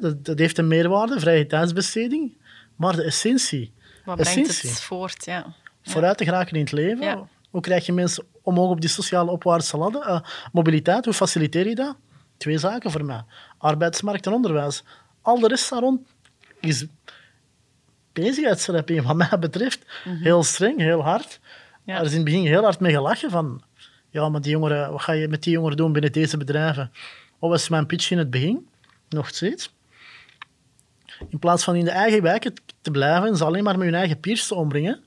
Dat, 0.00 0.24
dat 0.24 0.38
heeft 0.38 0.58
een 0.58 0.68
meerwaarde, 0.68 1.20
vrije 1.20 1.46
tijdsbesteding. 1.46 2.36
Maar 2.76 2.96
de 2.96 3.02
essentie, 3.02 3.72
Wat 4.04 4.16
brengt 4.16 4.62
het 4.62 4.80
voort? 4.80 5.24
Ja. 5.24 5.54
vooruit 5.82 6.18
te 6.18 6.24
geraken 6.24 6.54
in 6.54 6.60
het 6.60 6.72
leven. 6.72 7.04
Ja. 7.04 7.28
Hoe 7.50 7.60
krijg 7.60 7.86
je 7.86 7.92
mensen 7.92 8.24
omhoog 8.42 8.70
op 8.70 8.80
die 8.80 8.90
sociale 8.90 9.30
opwaartse 9.30 9.76
ladder? 9.76 10.02
Eh, 10.02 10.20
mobiliteit, 10.52 11.04
hoe 11.04 11.14
faciliteer 11.14 11.68
je 11.68 11.74
dat? 11.74 11.96
Twee 12.36 12.58
zaken 12.58 12.90
voor 12.90 13.04
mij. 13.04 13.24
Arbeidsmarkt 13.58 14.26
en 14.26 14.32
onderwijs. 14.32 14.84
Al 15.22 15.40
de 15.40 15.48
rest 15.48 15.70
daar 15.70 15.80
rond 15.80 16.00
is 16.60 16.86
bezigheidstherapie, 18.12 19.02
wat 19.02 19.16
mij 19.16 19.38
betreft. 19.40 19.84
Heel 20.04 20.42
streng, 20.42 20.78
heel 20.78 21.02
hard. 21.02 21.40
Ja. 21.84 21.94
Daar 21.94 22.04
is 22.04 22.10
in 22.10 22.16
het 22.16 22.24
begin 22.24 22.46
heel 22.46 22.62
hard 22.62 22.80
mee 22.80 22.92
gelachen 22.92 23.30
van... 23.30 23.62
Ja, 24.10 24.28
maar 24.28 24.40
die 24.40 24.50
jongeren, 24.50 24.92
wat 24.92 25.02
ga 25.02 25.12
je 25.12 25.28
met 25.28 25.42
die 25.42 25.52
jongeren 25.52 25.76
doen 25.76 25.92
binnen 25.92 26.12
deze 26.12 26.36
bedrijven? 26.36 26.92
Wat 27.38 27.50
was 27.50 27.68
mijn 27.68 27.86
pitch 27.86 28.10
in 28.10 28.18
het 28.18 28.30
begin? 28.30 28.68
Nog 29.08 29.28
steeds. 29.28 29.74
In 31.28 31.38
plaats 31.38 31.64
van 31.64 31.76
in 31.76 31.84
de 31.84 31.90
eigen 31.90 32.22
wijken 32.22 32.54
te 32.80 32.90
blijven 32.90 33.28
en 33.28 33.36
ze 33.36 33.44
alleen 33.44 33.64
maar 33.64 33.78
met 33.78 33.86
hun 33.86 33.94
eigen 33.94 34.20
peers 34.20 34.46
te 34.46 34.54
omringen, 34.54 35.04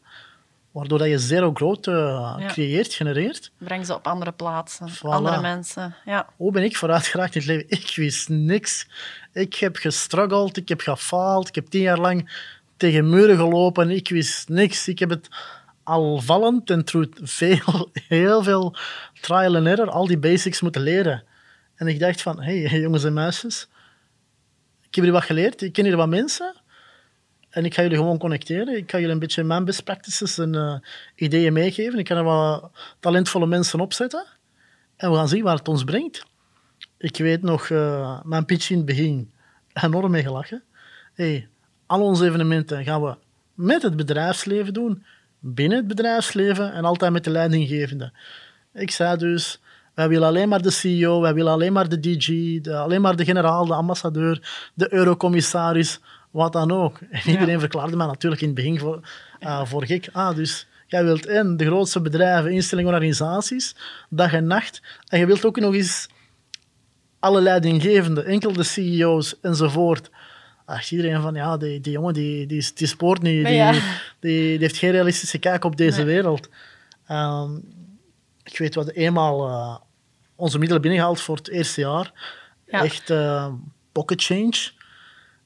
waardoor 0.75 0.98
dat 0.98 1.08
je 1.08 1.20
zero 1.20 1.51
growth 1.53 1.88
eh, 1.88 1.94
Ja. 2.39 2.48
creëert, 2.48 2.94
genereert. 2.94 3.51
Breng 3.58 3.86
ze 3.86 3.94
op 3.94 4.08
andere 4.08 4.32
plaatsen, 4.32 4.89
Voilà. 4.89 5.00
andere 5.01 5.41
mensen. 5.41 5.96
Ja. 6.05 6.29
Hoe 6.36 6.51
ben 6.51 6.63
ik 6.63 6.75
vooruit 6.75 7.08
geraakt 7.08 7.36
in 7.36 7.41
het 7.41 7.50
leven? 7.50 7.65
Ik 7.70 7.94
wist 7.96 8.29
niks. 8.29 8.88
Ik 9.34 9.55
heb 9.55 9.75
gestruggeld, 9.75 10.58
ik 10.58 10.70
heb 10.70 10.82
gefaald, 10.82 11.48
ik 11.48 11.55
heb 11.55 11.65
tien 11.65 11.82
jaar 11.82 12.00
lang 12.00 12.29
tegen 12.77 13.10
muren 13.10 13.38
gelopen. 13.38 13.89
Ik 13.89 14.10
wist 14.10 14.50
niks. 14.50 14.88
Ik 14.88 15.00
heb 15.00 15.10
het 15.10 15.27
al 15.84 16.22
vallend 16.22 16.70
en 16.70 16.84
through 16.86 17.17
veel, 17.22 17.89
heel 18.08 18.44
veel 18.44 18.75
trial 19.22 19.55
and 19.55 19.67
error, 19.67 19.89
al 19.89 20.08
die 20.08 20.17
basics 20.17 20.62
moeten 20.62 20.82
leren. 20.82 21.24
En 21.75 21.88
ik 21.88 22.00
dacht 22.00 22.22
van, 22.22 22.41
hé 22.41 22.62
hey, 22.62 22.79
jongens 22.79 23.03
en 23.03 23.13
meisjes, 23.13 23.67
ik 24.88 24.96
heb 24.96 25.03
hier 25.03 25.13
wat 25.13 25.24
geleerd, 25.24 25.62
ik 25.62 25.74
ken 25.74 25.86
hier 25.86 25.96
wat 25.98 26.08
mensen 26.08 26.55
en 27.55 27.65
ik 27.65 27.74
ga 27.74 27.81
jullie 27.81 27.97
gewoon 27.97 28.17
connecteren. 28.17 28.77
Ik 28.77 28.91
ga 28.91 28.97
jullie 28.97 29.13
een 29.13 29.19
beetje 29.19 29.43
mijn 29.43 29.65
best 29.65 29.83
practices 29.83 30.38
en 30.38 30.55
eh, 30.55 30.75
ideeën 31.15 31.53
meegeven. 31.53 32.00
Ik 32.00 32.05
kan 32.05 32.17
er 32.17 32.24
wat 32.24 32.71
talentvolle 33.00 33.45
mensen 33.45 33.79
opzetten 33.79 34.25
en 34.95 35.12
we 35.12 35.15
gaan 35.15 35.27
zien 35.27 35.43
waar 35.43 35.55
het 35.55 35.67
ons 35.67 35.83
brengt. 35.83 36.25
Ik 36.97 37.17
weet 37.17 37.41
nog, 37.41 37.69
eh, 37.69 38.19
mijn 38.24 38.45
pitch 38.45 38.69
in 38.69 38.77
het 38.77 38.85
begin, 38.85 39.31
enorm 39.74 40.12
mee 40.12 40.21
gelachen. 40.21 40.63
Hey, 41.13 41.47
al 41.85 42.01
onze 42.01 42.25
evenementen 42.25 42.83
gaan 42.83 43.01
we 43.01 43.15
met 43.53 43.81
het 43.81 43.95
bedrijfsleven 43.95 44.74
doen, 44.74 45.03
binnen 45.39 45.77
het 45.77 45.88
bedrijfsleven 45.88 46.74
en 46.74 46.85
altijd 46.85 47.12
met 47.12 47.24
de 47.24 47.29
leidinggevende. 47.29 48.12
Ik 48.74 48.91
zei 48.91 49.17
dus, 49.17 49.59
wij 49.93 50.09
willen 50.09 50.27
alleen 50.27 50.50
maar 50.50 50.62
de 50.62 50.71
CEO, 50.71 51.21
wij 51.21 51.33
willen 51.33 51.51
alleen 51.51 51.74
maar 51.74 51.89
de 51.89 52.00
DG, 52.00 52.27
de, 52.62 52.75
alleen 52.75 53.01
maar 53.01 53.15
de 53.15 53.25
generaal, 53.25 53.65
de 53.65 53.74
ambassadeur, 53.74 54.69
de 54.74 54.93
eurocommissaris, 54.93 56.00
wat 56.35 56.53
dan 56.53 56.71
ook. 56.71 56.99
En 57.11 57.29
iedereen 57.29 57.59
verklaarde 57.59 57.95
mij 57.95 58.07
natuurlijk 58.07 58.41
in 58.41 58.47
het 58.47 58.55
begin 58.55 58.79
voor, 58.79 59.09
eh, 59.39 59.65
voor 59.65 59.85
gek. 59.85 60.09
Ah, 60.11 60.35
dus 60.35 60.67
jij 60.87 61.03
wilt 61.03 61.25
en 61.25 61.57
de 61.57 61.65
grootste 61.65 62.01
bedrijven, 62.01 62.51
instellingen, 62.51 62.93
organisaties, 62.93 63.75
dag 64.09 64.33
en 64.33 64.47
nacht. 64.47 64.81
En 65.07 65.19
je 65.19 65.25
wilt 65.25 65.45
ook 65.45 65.59
nog 65.59 65.73
eens 65.73 66.07
alle 67.19 67.41
leidinggevenden, 67.41 68.25
enkel 68.25 68.53
de 68.53 68.63
CEO's 68.63 69.35
enzovoort. 69.41 70.09
Ach, 70.65 70.91
iedereen 70.91 71.21
van, 71.21 71.33
ja, 71.35 71.57
die, 71.57 71.81
die 71.81 71.91
jongen 71.91 72.13
die, 72.13 72.45
die, 72.47 72.71
die 72.75 72.87
spoort 72.87 73.21
niet, 73.21 73.45
die, 73.45 73.53
Ja. 73.55 73.71
die, 73.71 73.81
die 74.19 74.57
heeft 74.57 74.77
geen 74.77 74.91
realistische 74.91 75.37
kijk 75.37 75.63
op 75.63 75.77
deze 75.77 75.97
Nee. 76.03 76.05
wereld. 76.05 76.49
Ehm, 77.07 77.55
ik 78.43 78.57
weet 78.57 78.75
wat, 78.75 78.89
eenmaal 78.91 79.47
eh, 79.47 79.77
onze 80.35 80.57
middelen 80.57 80.81
binnengehaald 80.81 81.21
voor 81.21 81.35
het 81.35 81.49
eerste 81.49 81.81
jaar. 81.81 82.11
Ja. 82.67 82.83
Echt 82.83 83.09
eh, 83.09 83.53
pocket 83.91 84.23
change. 84.23 84.71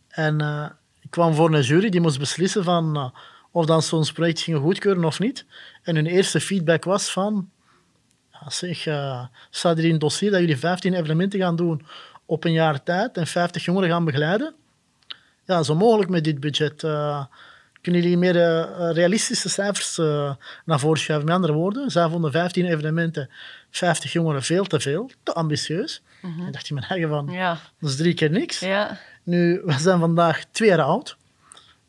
En 0.09 0.41
eh, 0.41 0.65
ik 1.09 1.15
kwam 1.15 1.33
voor 1.33 1.53
een 1.53 1.61
jury 1.61 1.89
die 1.89 2.01
moest 2.01 2.19
beslissen 2.19 2.63
van, 2.63 2.95
eh, 2.95 3.09
of 3.51 3.65
dan 3.65 3.81
ze 3.81 3.95
ons 3.95 4.11
project 4.11 4.39
gingen 4.41 4.59
goedkeuren 4.61 5.03
of 5.03 5.19
niet. 5.19 5.45
En 5.83 5.95
hun 5.95 6.05
eerste 6.05 6.39
feedback 6.39 6.83
was 6.83 7.11
van... 7.11 7.49
Ja, 8.31 8.49
zeg, 8.49 8.85
eh, 8.85 9.23
staat 9.49 9.77
er 9.77 9.83
in 9.85 9.91
het 9.91 9.99
dossier 9.99 10.31
dat 10.31 10.39
jullie 10.39 10.57
15 10.57 10.93
evenementen 10.93 11.39
gaan 11.39 11.55
doen 11.55 11.85
op 12.25 12.43
een 12.43 12.51
jaar 12.51 12.83
tijd 12.83 13.17
en 13.17 13.27
50 13.27 13.65
jongeren 13.65 13.89
gaan 13.89 14.05
begeleiden? 14.05 14.53
Ja, 15.45 15.63
zo 15.63 15.75
mogelijk 15.75 16.09
met 16.09 16.23
dit 16.23 16.39
budget. 16.39 16.83
eh, 16.83 17.25
kunnen 17.81 18.01
jullie 18.01 18.17
meer 18.17 18.33
realistische 18.91 19.49
cijfers 19.49 19.97
naar 20.65 20.79
voren 20.79 20.99
schuiven? 20.99 21.25
Met 21.27 21.35
andere 21.35 21.53
woorden, 21.53 21.91
zij 21.91 22.09
vonden 22.09 22.31
15 22.31 22.65
evenementen, 22.65 23.29
50 23.69 24.11
jongeren 24.11 24.43
veel 24.43 24.65
te 24.65 24.79
veel, 24.79 25.09
te 25.23 25.33
ambitieus. 25.33 26.01
En 26.21 26.51
dacht 26.51 26.67
je 26.67 26.73
me 26.73 26.81
eigen 26.89 27.09
van, 27.09 27.27
Ja. 27.31 27.57
dat 27.79 27.89
is 27.89 27.95
drie 27.95 28.13
keer 28.13 28.29
niks. 28.31 28.59
Ja. 28.59 28.97
Nu, 29.29 29.61
we 29.65 29.79
zijn 29.79 29.99
vandaag 29.99 30.45
twee 30.51 30.69
jaar 30.69 30.81
oud. 30.81 31.17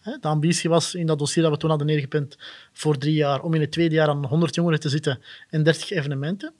De 0.02 0.28
ambitie 0.28 0.70
was 0.70 0.94
in 0.94 1.06
dat 1.06 1.18
dossier 1.18 1.42
dat 1.42 1.52
we 1.52 1.58
toen 1.58 1.68
hadden 1.68 1.86
neergepend 1.86 2.38
voor 2.72 2.98
drie 2.98 3.14
jaar, 3.14 3.42
om 3.42 3.54
in 3.54 3.60
het 3.60 3.72
tweede 3.72 3.94
jaar 3.94 4.08
aan 4.08 4.24
100 4.24 4.54
jongeren 4.54 4.80
te 4.80 4.88
zitten 4.88 5.22
en 5.50 5.62
30 5.62 5.90
evenementen. 5.90 6.52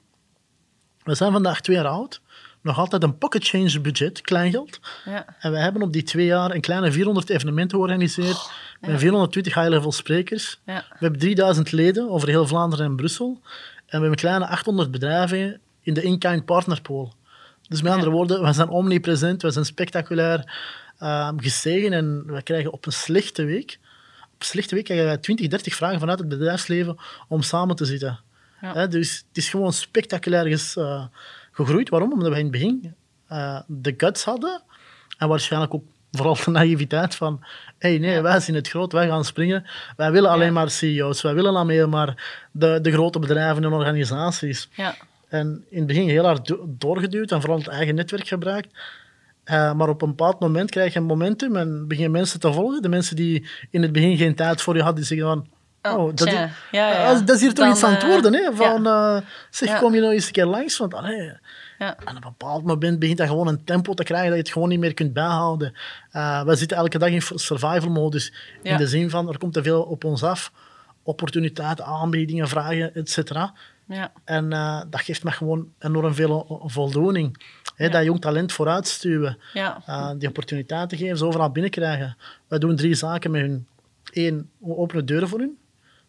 We 1.03 1.15
zijn 1.15 1.31
vandaag 1.31 1.61
twee 1.61 1.75
jaar 1.75 1.87
oud. 1.87 2.21
Nog 2.61 2.77
altijd 2.77 3.03
een 3.03 3.17
pocket 3.17 3.47
change 3.47 3.79
budget, 3.79 4.21
kleingeld. 4.21 4.79
Ja. 5.05 5.25
En 5.39 5.51
we 5.51 5.57
hebben 5.57 5.81
op 5.81 5.93
die 5.93 6.03
twee 6.03 6.25
jaar 6.25 6.51
een 6.51 6.61
kleine 6.61 6.91
400 6.91 7.29
evenementen 7.29 7.77
georganiseerd. 7.77 8.51
Met 8.79 8.99
420 8.99 9.53
high-level 9.53 9.91
sprekers. 9.91 10.59
Ja. 10.65 10.85
We 10.89 10.97
hebben 10.99 11.19
3000 11.19 11.71
leden 11.71 12.09
over 12.09 12.27
heel 12.27 12.47
Vlaanderen 12.47 12.85
en 12.85 12.95
Brussel. 12.95 13.27
En 13.27 13.41
we 13.85 13.91
hebben 13.91 14.09
een 14.09 14.15
kleine 14.15 14.47
800 14.47 14.91
bedrijven 14.91 15.59
in 15.81 15.93
de 15.93 16.01
in-kind 16.01 16.45
partnerpool. 16.45 17.13
Dus 17.71 17.81
met 17.81 17.91
andere 17.91 18.11
woorden, 18.11 18.43
we 18.43 18.53
zijn 18.53 18.69
omnipresent, 18.69 19.41
we 19.41 19.51
zijn 19.51 19.65
spectaculair 19.65 20.53
ehm, 20.99 21.37
gestegen 21.37 21.93
en 21.93 22.23
we 22.25 22.41
krijgen 22.41 22.71
op 22.71 22.85
een 22.85 22.91
slechte 22.91 23.43
week, 23.43 23.79
op 24.21 24.39
een 24.39 24.45
slechte 24.45 24.75
week 24.75 24.83
krijgen 24.83 25.05
wij 25.05 25.17
20, 25.17 25.47
30 25.47 25.75
vragen 25.75 25.99
vanuit 25.99 26.19
het 26.19 26.27
bedrijfsleven 26.27 26.97
om 27.27 27.41
samen 27.41 27.75
te 27.75 27.85
zitten. 27.85 28.19
Ja. 28.61 28.87
Dus 28.87 29.23
het 29.27 29.37
is 29.37 29.49
gewoon 29.49 29.73
spectaculair 29.73 30.45
ges- 30.47 30.75
eh, 30.75 31.05
gegroeid. 31.51 31.89
Waarom? 31.89 32.13
Omdat 32.13 32.29
we 32.31 32.37
in 32.37 32.43
het 32.43 32.51
begin 32.51 32.95
eh, 33.27 33.59
de 33.67 33.93
guts 33.97 34.23
hadden 34.23 34.61
en 35.17 35.27
waarschijnlijk 35.27 35.73
ook 35.73 35.83
vooral 36.11 36.37
de 36.45 36.51
naïviteit 36.51 37.15
van 37.15 37.43
hey, 37.77 37.97
nee, 37.97 38.21
wij 38.21 38.39
zien 38.39 38.55
het 38.55 38.69
groot, 38.69 38.91
wij 38.91 39.07
gaan 39.07 39.25
springen. 39.25 39.65
Wij 39.97 40.11
willen 40.11 40.29
alleen 40.29 40.53
maar 40.53 40.69
CEO's, 40.69 41.21
wij 41.21 41.33
willen 41.33 41.55
alleen 41.55 41.89
maar 41.89 42.39
de, 42.51 42.79
de 42.81 42.91
grote 42.91 43.19
bedrijven 43.19 43.63
en 43.63 43.73
organisaties. 43.73 44.69
Ja. 44.73 44.95
En 45.31 45.65
in 45.69 45.77
het 45.77 45.87
begin 45.87 46.09
heel 46.09 46.25
hard 46.25 46.47
do- 46.47 46.65
doorgeduwd 46.67 47.31
en 47.31 47.41
vooral 47.41 47.57
het 47.59 47.67
eigen 47.67 47.95
netwerk 47.95 48.27
gebruikt. 48.27 48.67
Eh, 49.43 49.73
maar 49.73 49.89
op 49.89 50.01
een 50.01 50.09
bepaald 50.09 50.39
moment 50.39 50.69
krijg 50.69 50.93
je 50.93 50.99
een 50.99 51.05
momentum 51.05 51.55
en 51.55 51.87
beginnen 51.87 52.11
mensen 52.11 52.39
te 52.39 52.53
volgen. 52.53 52.81
De 52.81 52.89
mensen 52.89 53.15
die 53.15 53.47
in 53.69 53.81
het 53.81 53.91
begin 53.91 54.17
geen 54.17 54.35
tijd 54.35 54.61
voor 54.61 54.75
je 54.75 54.81
hadden, 54.81 54.99
die 55.05 55.17
zeggen 55.17 55.27
van... 55.27 55.47
Oh, 55.93 55.99
Oh, 55.99 56.15
dat, 56.15 56.27
is, 56.27 56.33
Ja, 56.33 56.49
ja. 56.71 57.09
Ah, 57.11 57.25
dat 57.25 57.35
is 57.35 57.41
hier 57.41 57.53
toch 57.53 57.69
iets 57.69 57.83
aan 57.83 57.93
het 57.93 58.03
eh, 58.03 58.09
worden, 58.09 58.33
hè? 58.33 58.53
Van, 58.53 58.87
eh, 58.87 59.17
zeg, 59.49 59.79
kom 59.79 59.93
je 59.93 60.01
nou 60.01 60.13
eens 60.13 60.25
een 60.25 60.31
keer 60.31 60.45
langs? 60.45 60.77
Want 60.77 60.93
allee, 60.93 61.31
Ja. 61.79 61.95
aan 62.03 62.15
een 62.15 62.21
bepaald 62.21 62.63
moment 62.63 62.99
begint 62.99 63.17
dat 63.17 63.27
gewoon 63.27 63.47
een 63.47 63.63
tempo 63.63 63.93
te 63.93 64.03
krijgen 64.03 64.27
dat 64.27 64.37
je 64.37 64.43
het 64.43 64.51
gewoon 64.53 64.69
niet 64.69 64.79
meer 64.79 64.93
kunt 64.93 65.13
bijhouden. 65.13 65.73
We 66.45 66.55
zitten 66.55 66.77
elke 66.77 66.97
dag 66.97 67.09
in 67.09 67.21
survival-modus. 67.21 68.33
Ja. 68.63 68.71
In 68.71 68.77
de 68.77 68.87
zin 68.87 69.09
van, 69.09 69.29
er 69.29 69.37
komt 69.37 69.53
te 69.53 69.63
veel 69.63 69.81
op 69.81 70.03
ons 70.03 70.23
af. 70.23 70.51
Opportuniteiten, 71.03 71.85
aanbiedingen, 71.85 72.47
vragen, 72.47 72.95
et 72.95 73.09
cetera. 73.09 73.53
Ja. 73.91 74.11
En 74.25 74.53
eh, 74.53 74.81
dat 74.89 75.01
geeft 75.01 75.23
me 75.23 75.31
gewoon 75.31 75.73
enorm 75.79 76.13
veel 76.13 76.61
voldoening. 76.65 77.43
Dat 77.77 78.03
jong 78.03 78.21
talent 78.21 78.51
vooruitstuwen. 78.53 79.37
Ja. 79.53 79.81
Eh, 79.85 80.11
die 80.17 80.27
opportuniteiten 80.27 80.97
geven, 80.97 81.17
ze 81.17 81.25
overal 81.25 81.49
binnenkrijgen. 81.51 82.17
Wij 82.47 82.59
doen 82.59 82.75
drie 82.75 82.95
zaken 82.95 83.31
met 83.31 83.41
hun. 83.41 83.67
Eén, 84.13 84.49
we 84.57 84.77
openen 84.77 85.05
deuren 85.05 85.27
voor 85.27 85.39
hun. 85.39 85.57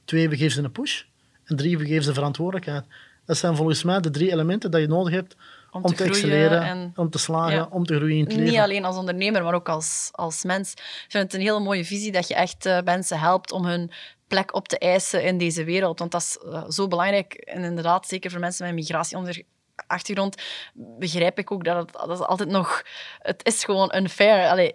Twee, 0.04 0.28
we 0.28 0.36
geven 0.36 0.52
ze 0.52 0.62
een 0.62 0.72
push. 0.72 1.02
En 1.44 1.56
drie, 1.56 1.78
we 1.78 1.86
geven 1.86 2.04
ze 2.04 2.12
verantwoordelijkheid. 2.14 2.84
Dat 3.24 3.36
zijn 3.36 3.56
volgens 3.56 3.82
mij 3.82 4.00
de 4.00 4.10
drie 4.10 4.30
elementen 4.32 4.70
dat 4.70 4.80
je 4.80 4.86
nodig 4.86 5.12
hebt 5.14 5.36
Om 5.70 5.82
om, 5.82 5.90
te 5.90 5.96
te, 5.96 6.04
excelleren, 6.04 6.62
en- 6.62 6.92
om 6.96 7.10
te 7.10 7.18
slagen, 7.18 7.54
Ja. 7.56 7.66
om 7.70 7.84
te 7.84 7.94
groeien 7.96 8.16
in 8.16 8.24
het 8.24 8.32
leven. 8.32 8.50
Niet 8.50 8.58
alleen 8.60 8.84
als 8.84 8.96
ondernemer, 8.96 9.42
maar 9.42 9.54
ook 9.54 9.68
als, 9.68 10.08
als 10.12 10.44
mens. 10.44 10.72
Ik 10.72 11.06
vind 11.08 11.22
het 11.24 11.34
een 11.34 11.40
hele 11.46 11.60
mooie 11.60 11.84
visie 11.84 12.12
dat 12.12 12.28
je 12.28 12.34
echt 12.34 12.66
eh, 12.66 12.78
mensen 12.84 13.18
helpt 13.18 13.52
om 13.52 13.64
hun 13.66 13.90
plek 14.32 14.54
op 14.54 14.68
te 14.68 14.78
eisen 14.78 15.24
in 15.24 15.38
deze 15.38 15.64
wereld. 15.64 15.98
Want 15.98 16.10
dat 16.10 16.20
is 16.20 16.38
eh, 16.38 16.70
zo 16.70 16.88
belangrijk. 16.88 17.34
En 17.34 17.62
inderdaad, 17.62 18.08
zeker 18.08 18.30
voor 18.30 18.40
mensen 18.40 18.74
met 18.74 18.86
een 18.86 19.44
migratieachtergrond, 19.88 20.36
begrijp 20.74 21.38
ik 21.38 21.50
ook 21.50 21.64
dat 21.64 21.76
het, 21.76 21.92
dat 21.92 22.10
is 22.10 22.26
altijd 22.26 22.48
nog... 22.48 22.82
Het 23.18 23.40
is 23.46 23.64
gewoon 23.64 23.94
unfair. 23.96 24.50
Allee, 24.50 24.70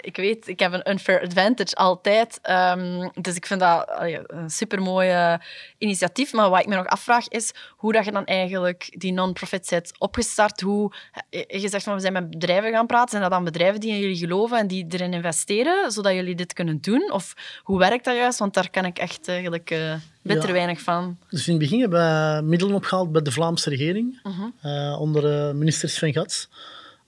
ik 0.00 0.16
weet, 0.16 0.48
ik 0.48 0.58
heb 0.58 0.72
een 0.72 0.90
unfair 0.90 1.22
advantage 1.22 1.74
altijd. 1.74 2.38
Ehm, 2.42 3.08
dus 3.20 3.36
ik 3.36 3.46
vind 3.46 3.60
dat 3.60 3.88
allee, 3.88 4.20
een 4.26 4.50
supermooi 4.50 5.38
initiatief. 5.78 6.32
Maar 6.32 6.50
wat 6.50 6.60
ik 6.60 6.66
me 6.66 6.76
nog 6.76 6.86
afvraag 6.86 7.28
is 7.28 7.52
hoe 7.70 7.92
dat 7.92 8.04
je 8.04 8.12
dan 8.12 8.24
eigenlijk 8.24 8.94
die 8.98 9.12
non-profit 9.12 9.66
bent 9.70 9.92
opgestart. 9.98 10.60
Hoe, 10.60 10.92
je 11.30 11.68
zegt 11.68 11.84
van 11.84 11.94
we 11.94 12.00
zijn 12.00 12.12
met 12.12 12.30
bedrijven 12.30 12.72
gaan 12.72 12.86
praten. 12.86 13.10
Zijn 13.10 13.22
dat 13.22 13.30
dan 13.30 13.44
bedrijven 13.44 13.80
die 13.80 13.90
in 13.90 13.98
jullie 13.98 14.16
geloven 14.16 14.58
en 14.58 14.66
die 14.66 14.86
erin 14.88 15.12
investeren, 15.12 15.92
zodat 15.92 16.12
jullie 16.12 16.34
dit 16.34 16.52
kunnen 16.52 16.80
doen? 16.80 17.12
Of 17.12 17.34
hoe 17.62 17.78
werkt 17.78 18.04
dat 18.04 18.16
juist? 18.16 18.38
Want 18.38 18.54
daar 18.54 18.70
kan 18.70 18.84
ik 18.84 18.98
echt 18.98 19.28
eigenlijk 19.28 19.70
eh 19.70 19.94
bitter 20.22 20.46
Ja. 20.48 20.52
weinig 20.54 20.80
van. 20.80 21.18
Dus 21.30 21.46
in 21.48 21.52
het 21.54 21.62
begin 21.62 21.80
hebben 21.80 22.00
we 22.00 22.42
middelen 22.42 22.74
opgehaald 22.74 23.12
bij 23.12 23.22
de 23.22 23.30
Vlaamse 23.32 23.70
regering, 23.70 24.20
Mhm. 24.22 24.42
eh, 24.60 24.96
onder 25.00 25.46
eh, 25.48 25.54
minister 25.54 25.88
Sven 25.88 26.12
Gats. 26.12 26.48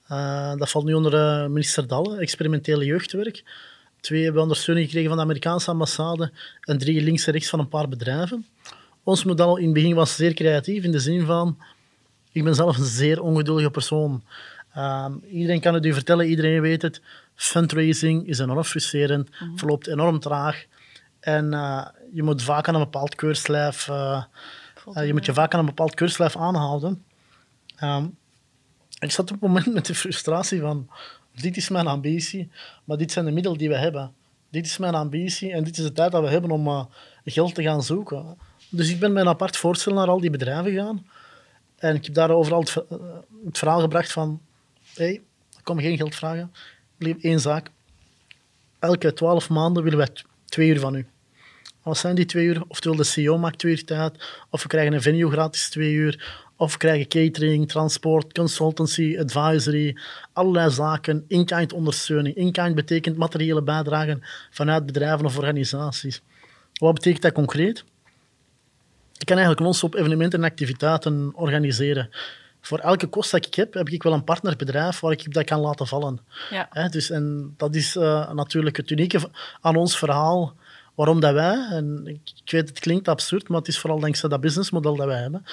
Eh, 0.06 0.54
dat 0.56 0.70
valt 0.70 0.84
nu 0.84 0.92
onder 0.94 1.50
minister 1.50 1.86
Dalle, 1.86 2.16
experimentele 2.18 2.84
jeugdwerk. 2.84 3.44
Twee 4.00 4.18
hebben 4.18 4.36
we 4.36 4.42
ondersteuning 4.42 4.86
gekregen 4.86 5.08
van 5.08 5.18
de 5.18 5.24
Amerikaanse 5.24 5.70
ambassade 5.70 6.32
en 6.60 6.78
drie 6.78 7.02
links 7.02 7.26
en 7.26 7.32
rechts 7.32 7.48
van 7.48 7.58
een 7.58 7.68
paar 7.68 7.88
bedrijven. 7.88 8.46
Ons 9.02 9.24
model 9.24 9.56
in 9.56 9.64
het 9.64 9.74
begin 9.74 9.94
was 9.94 10.16
zeer 10.16 10.34
creatief 10.34 10.84
in 10.84 10.92
de 10.92 10.98
zin 10.98 11.24
van, 11.26 11.58
ik 12.32 12.44
ben 12.44 12.54
zelf 12.54 12.78
een 12.78 12.84
zeer 12.84 13.20
ongeduldige 13.22 13.70
persoon. 13.70 14.22
Ehm, 14.74 15.12
iedereen 15.30 15.60
kan 15.60 15.74
het 15.74 15.84
u 15.84 15.92
vertellen, 15.92 16.26
iedereen 16.26 16.60
weet 16.60 16.82
het. 16.82 17.00
Fundraising 17.34 18.28
is 18.28 18.38
enorm 18.38 18.64
frustrerend, 18.64 19.28
verloopt 19.56 19.86
enorm 19.86 20.18
traag. 20.20 20.64
En 21.20 21.52
je 22.12 22.22
moet 22.22 22.42
vaak 22.42 22.68
aan 22.68 22.74
een 22.74 22.80
bepaald 22.80 23.14
keurslijf, 23.14 23.88
eh, 23.88 24.24
eh, 24.94 25.06
je 25.06 25.12
moet 25.12 25.26
je 25.26 25.34
vaak 25.34 25.54
aan 25.54 25.60
een 25.60 25.66
bepaald 25.66 25.94
keurslijf 25.94 26.36
aanhouden. 26.36 27.04
Ehm, 27.76 28.06
ik 28.98 29.10
zat 29.10 29.30
op 29.30 29.40
het 29.40 29.48
moment 29.48 29.74
met 29.74 29.86
de 29.86 29.94
frustratie 29.94 30.60
van, 30.60 30.90
dit 31.34 31.56
is 31.56 31.68
mijn 31.68 31.86
ambitie, 31.86 32.50
maar 32.84 32.96
dit 32.96 33.12
zijn 33.12 33.24
de 33.24 33.30
middelen 33.30 33.58
die 33.58 33.68
we 33.68 33.76
hebben. 33.76 34.12
Dit 34.50 34.66
is 34.66 34.78
mijn 34.78 34.94
ambitie 34.94 35.52
en 35.52 35.64
dit 35.64 35.78
is 35.78 35.84
de 35.84 35.92
tijd 35.92 36.12
dat 36.12 36.22
we 36.22 36.28
hebben 36.28 36.50
om 36.50 36.66
uh, 36.66 36.84
geld 37.24 37.54
te 37.54 37.62
gaan 37.62 37.82
zoeken. 37.82 38.38
Dus 38.68 38.90
ik 38.90 38.98
ben 38.98 39.12
met 39.12 39.22
een 39.22 39.28
apart 39.28 39.56
voorstel 39.56 39.94
naar 39.94 40.08
al 40.08 40.20
die 40.20 40.30
bedrijven 40.30 40.72
gegaan. 40.72 41.06
En 41.76 41.94
ik 41.94 42.04
heb 42.04 42.14
daar 42.14 42.30
overal 42.30 42.60
het, 42.60 42.74
het 43.44 43.58
verhaal 43.58 43.80
gebracht 43.80 44.12
van, 44.12 44.40
hé, 44.94 45.04
hey, 45.04 45.12
ik 45.58 45.64
kom 45.64 45.78
geen 45.78 45.96
geld 45.96 46.14
vragen. 46.14 46.52
Eén 46.98 47.40
zaak. 47.40 47.70
Elke 48.78 49.12
twaalf 49.12 49.48
maanden 49.48 49.82
willen 49.82 49.98
wij 49.98 50.08
twee 50.44 50.68
uur 50.68 50.80
van 50.80 50.94
u. 50.94 51.06
Wat 51.82 51.98
zijn 51.98 52.14
die 52.14 52.24
twee 52.24 52.44
uur? 52.46 52.62
Oftewel 52.68 52.96
de 52.96 53.04
CEO 53.04 53.38
maakt 53.38 53.58
twee 53.58 53.72
uur 53.72 53.84
tijd, 53.84 54.24
of 54.50 54.62
we 54.62 54.68
krijgen 54.68 54.92
een 54.92 55.02
venue 55.02 55.30
gratis 55.30 55.68
twee 55.68 55.92
uur, 55.92 56.42
of 56.56 56.72
we 56.72 56.78
krijgen 56.78 57.08
catering, 57.08 57.68
transport, 57.68 58.32
consultancy, 58.32 59.16
advisory, 59.18 59.96
allerlei 60.32 60.70
zaken, 60.70 61.24
in-kind 61.28 61.72
ondersteuning. 61.72 62.36
In-kind 62.36 62.74
betekent 62.74 63.16
materiële 63.16 63.62
bijdragen 63.62 64.22
vanuit 64.50 64.86
bedrijven 64.86 65.26
of 65.26 65.36
organisaties. 65.36 66.22
Wat 66.72 66.94
betekent 66.94 67.22
dat 67.22 67.32
concreet? 67.32 67.84
Ik 69.18 69.26
kan 69.26 69.36
eigenlijk 69.36 69.66
non-stop 69.66 69.94
evenementen 69.94 70.38
en 70.38 70.50
activiteiten 70.50 71.32
organiseren. 71.34 72.10
Voor 72.60 72.78
elke 72.78 73.06
kost 73.06 73.30
dat 73.30 73.46
ik 73.46 73.54
heb, 73.54 73.74
heb 73.74 73.88
ik 73.88 74.02
wel 74.02 74.12
een 74.12 74.24
partnerbedrijf 74.24 75.00
waar 75.00 75.12
ik 75.12 75.34
dat 75.34 75.44
kan 75.44 75.60
laten 75.60 75.86
vallen. 75.86 76.20
Ja. 76.50 76.88
dus, 76.88 77.10
en 77.10 77.54
dat 77.56 77.74
is 77.74 77.96
uh, 77.96 78.32
natuurlijk 78.32 78.76
het 78.76 78.90
unieke 78.90 79.30
aan 79.60 79.76
ons 79.76 79.98
verhaal. 79.98 80.54
Waarom 80.94 81.20
dat 81.20 81.32
wij, 81.32 81.66
en 81.70 82.02
ik 82.06 82.50
weet 82.50 82.68
het 82.68 82.78
klinkt 82.78 83.08
absurd, 83.08 83.48
maar 83.48 83.58
het 83.58 83.68
is 83.68 83.78
vooral 83.78 84.00
dankzij 84.00 84.28
dat 84.28 84.40
businessmodel 84.40 84.96
dat 84.96 85.06
wij 85.06 85.20
hebben. 85.20 85.44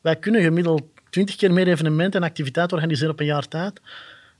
Wij 0.00 0.16
kunnen 0.16 0.42
gemiddeld 0.42 0.82
twintig 1.10 1.36
keer 1.36 1.52
meer 1.52 1.68
evenementen 1.68 2.22
en 2.22 2.28
activiteiten 2.28 2.76
organiseren 2.76 3.12
op 3.12 3.20
een 3.20 3.26
jaar 3.26 3.48
tijd 3.48 3.80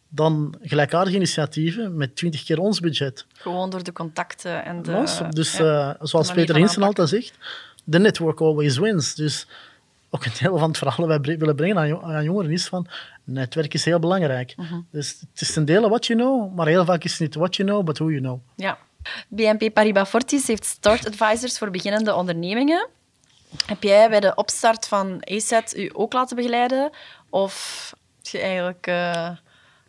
dan 0.08 0.54
gelijkaardige 0.62 1.16
initiatieven 1.16 1.96
met 1.96 2.16
twintig 2.16 2.44
keer 2.44 2.58
ons 2.58 2.80
budget. 2.80 3.26
Gewoon 3.32 3.70
door 3.70 3.82
de 3.82 3.92
contacten 3.92 4.64
en 4.64 4.82
de... 4.82 5.26
Dus 5.30 5.56
ja, 5.56 5.96
uh, 6.00 6.06
zoals 6.06 6.32
Peter 6.32 6.56
Hinsen 6.56 6.82
altijd 6.82 7.08
zegt, 7.08 7.38
the 7.90 7.98
network 7.98 8.40
always 8.40 8.78
wins. 8.78 9.14
Dus 9.14 9.46
ook 10.10 10.24
een 10.24 10.32
deel 10.40 10.58
van 10.58 10.68
het 10.68 10.78
verhaal 10.78 11.06
dat 11.06 11.26
wij 11.26 11.38
willen 11.38 11.56
brengen 11.56 12.02
aan, 12.02 12.24
jongeren 12.24 12.50
is 12.50 12.66
van 12.66 12.86
netwerk 13.24 13.74
is 13.74 13.84
heel 13.84 13.98
belangrijk. 13.98 14.54
Mhm. 14.56 14.80
Dus 14.90 15.16
het 15.32 15.40
is 15.40 15.56
een 15.56 15.64
deel 15.64 15.88
what 15.88 16.06
you 16.06 16.18
know, 16.18 16.54
maar 16.54 16.66
heel 16.66 16.84
vaak 16.84 17.04
is 17.04 17.10
het 17.10 17.20
niet 17.20 17.34
what 17.34 17.56
you 17.56 17.68
know, 17.68 17.84
but 17.84 17.98
who 17.98 18.10
you 18.10 18.20
know. 18.20 18.40
Ja. 18.56 18.78
BNP 19.28 19.72
Paribas 19.72 20.08
Fortis 20.08 20.46
heeft 20.46 20.64
start 20.64 21.06
advisors 21.06 21.58
voor 21.58 21.70
beginnende 21.70 22.14
ondernemingen. 22.14 22.88
Heb 23.66 23.82
jij 23.82 24.08
bij 24.08 24.20
de 24.20 24.34
opstart 24.34 24.86
van 24.86 25.22
ASET 25.24 25.76
u 25.76 25.90
ook 25.92 26.12
laten 26.12 26.36
begeleiden? 26.36 26.90
Of 27.30 27.92
heb 28.16 28.32
je 28.32 28.38
eigenlijk 28.38 28.86
uh, 28.86 29.30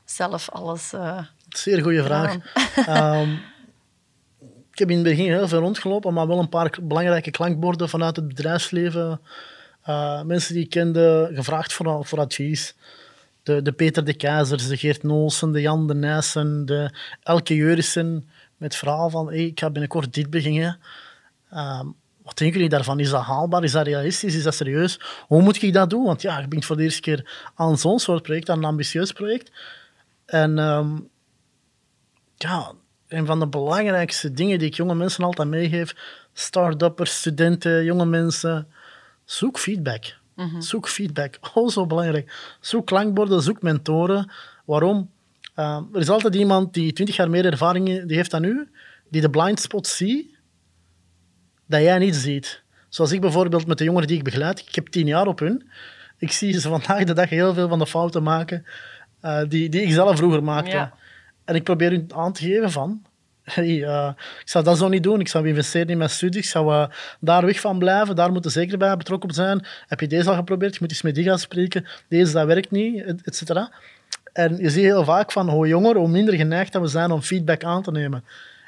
zelf 0.05 0.49
alles... 0.49 0.93
Uh, 0.93 1.19
Zeer 1.49 1.81
goede 1.81 2.03
vraag. 2.03 2.33
um, 3.19 3.41
ik 4.71 4.79
heb 4.79 4.89
in 4.89 4.97
het 4.97 5.07
begin 5.07 5.25
heel 5.25 5.47
veel 5.47 5.59
rondgelopen, 5.59 6.13
maar 6.13 6.27
wel 6.27 6.39
een 6.39 6.49
paar 6.49 6.77
belangrijke 6.81 7.31
klankborden 7.31 7.89
vanuit 7.89 8.15
het 8.15 8.27
bedrijfsleven. 8.27 9.21
Uh, 9.87 10.21
mensen 10.21 10.53
die 10.53 10.63
ik 10.63 10.69
kende, 10.69 11.31
gevraagd 11.33 11.73
voor, 11.73 12.05
voor 12.05 12.19
advies. 12.19 12.75
De, 13.43 13.61
de 13.61 13.71
Peter 13.71 14.05
de 14.05 14.13
Keizers, 14.13 14.67
de 14.67 14.77
Geert 14.77 15.03
Noolsen, 15.03 15.51
de 15.51 15.61
Jan 15.61 15.87
de 15.87 15.95
Nijssen, 15.95 16.65
de 16.65 16.95
Elke 17.23 17.55
Jurissen. 17.55 18.29
Met 18.57 18.71
het 18.71 18.75
verhaal 18.75 19.09
van, 19.09 19.27
hey, 19.27 19.45
ik 19.45 19.59
ga 19.59 19.69
binnenkort 19.69 20.13
dit 20.13 20.29
beginnen. 20.29 20.79
Um, 21.53 21.95
wat 22.25 22.37
denken 22.37 22.55
jullie 22.55 22.69
daarvan? 22.69 22.99
Is 22.99 23.09
dat 23.09 23.21
haalbaar? 23.21 23.63
Is 23.63 23.71
dat 23.71 23.85
realistisch? 23.85 24.35
Is 24.35 24.43
dat 24.43 24.55
serieus? 24.55 24.99
Hoe 25.27 25.41
moet 25.41 25.61
ik 25.61 25.73
dat 25.73 25.89
doen? 25.89 26.03
Want 26.03 26.21
ja, 26.21 26.39
je 26.39 26.47
bent 26.47 26.65
voor 26.65 26.75
de 26.75 26.83
eerste 26.83 27.01
keer 27.01 27.49
aan 27.55 27.77
zo'n 27.77 27.99
soort 27.99 28.23
project, 28.23 28.49
aan 28.49 28.57
een 28.57 28.63
ambitieus 28.63 29.11
project. 29.11 29.51
En 30.25 30.57
um, 30.57 31.09
ja, 32.35 32.71
een 33.07 33.25
van 33.25 33.39
de 33.39 33.47
belangrijkste 33.47 34.31
dingen 34.31 34.59
die 34.59 34.67
ik 34.67 34.73
jonge 34.73 34.95
mensen 34.95 35.23
altijd 35.23 35.47
meegeef, 35.47 35.95
start-uppers, 36.33 37.17
studenten, 37.17 37.83
jonge 37.83 38.05
mensen, 38.05 38.67
zoek 39.25 39.59
feedback. 39.59 40.17
Mm 40.35 40.49
-hmm. 40.49 40.61
Zoek 40.61 40.89
feedback. 40.89 41.39
Oh, 41.53 41.69
zo 41.69 41.85
belangrijk. 41.85 42.57
Zoek 42.59 42.85
klankborden, 42.85 43.41
zoek 43.41 43.61
mentoren. 43.61 44.31
Waarom? 44.65 45.11
Uh, 45.55 45.81
er 45.93 45.99
is 45.99 46.09
altijd 46.09 46.35
iemand 46.35 46.73
die 46.73 46.93
20 46.93 47.15
jaar 47.15 47.29
meer 47.29 47.45
ervaring 47.45 48.05
die 48.05 48.15
heeft 48.15 48.31
dan 48.31 48.43
u, 48.43 48.69
die 49.09 49.21
de 49.21 49.29
blind 49.29 49.59
spot 49.59 49.87
ziet, 49.87 50.35
dat 51.65 51.81
jij 51.81 51.97
niet 51.97 52.15
ziet. 52.15 52.63
Zoals 52.89 53.11
ik 53.11 53.21
bijvoorbeeld 53.21 53.67
met 53.67 53.77
de 53.77 53.83
jongeren 53.83 54.07
die 54.07 54.17
ik 54.17 54.23
begeleid, 54.23 54.59
ik 54.59 54.75
heb 54.75 54.87
tien 54.87 55.07
jaar 55.07 55.27
op 55.27 55.39
hun. 55.39 55.69
Ik 56.17 56.31
zie 56.31 56.59
ze 56.59 56.69
vandaag 56.77 57.03
de 57.03 57.13
dag 57.13 57.29
heel 57.29 57.53
veel 57.53 57.67
van 57.67 57.79
de 57.79 57.87
fouten 57.87 58.23
maken 58.23 58.65
uh, 59.25 59.41
die, 59.47 59.69
die 59.69 59.81
ik 59.81 59.91
zelf 59.91 60.17
vroeger 60.17 60.43
maakte. 60.43 60.75
Ja. 60.75 60.93
En 61.45 61.55
ik 61.55 61.63
probeer 61.63 61.91
hun 61.91 62.11
aan 62.15 62.33
te 62.33 62.43
geven 62.43 62.71
van... 62.71 63.01
Hey, 63.45 63.67
uh, 63.67 64.11
ik 64.41 64.49
zou 64.49 64.63
dat 64.63 64.77
zo 64.77 64.87
niet 64.87 65.03
doen. 65.03 65.19
Ik 65.19 65.27
zou 65.27 65.47
investeren 65.47 65.87
in 65.87 65.97
mijn 65.97 66.09
studie. 66.09 66.39
Ik 66.39 66.45
zou 66.45 66.73
uh, 66.73 66.87
daar 67.19 67.45
weg 67.45 67.59
van 67.59 67.79
blijven. 67.79 68.15
Daar 68.15 68.31
moeten 68.31 68.51
zeker 68.51 68.77
bij 68.77 68.97
betrokken 68.97 69.33
zijn. 69.33 69.65
Heb 69.87 69.99
je 69.99 70.07
deze 70.07 70.29
al 70.29 70.35
geprobeerd? 70.35 70.73
Je 70.73 70.79
moet 70.81 70.89
eens 70.89 71.01
met 71.01 71.15
die 71.15 71.23
gaan 71.23 71.39
spreken. 71.39 71.85
Deze, 72.07 72.33
dat 72.33 72.45
werkt 72.45 72.71
niet, 72.71 73.03
et 73.23 73.35
cetera. 73.35 73.71
En 74.35 74.57
je 74.57 74.69
ziet 74.69 74.83
heel 74.83 75.03
vaak 75.03 75.31
van 75.31 75.49
hoe 75.49 75.67
jonger, 75.67 75.95
hoe 75.95 76.07
minder 76.07 76.33
geneigd 76.33 76.73
dat 76.73 76.81
we 76.81 76.87
zijn 76.87 77.11
om 77.11 77.21
feedback 77.21 77.63
aan 77.63 77.81
te 77.81 77.91
nemen. 77.91 78.23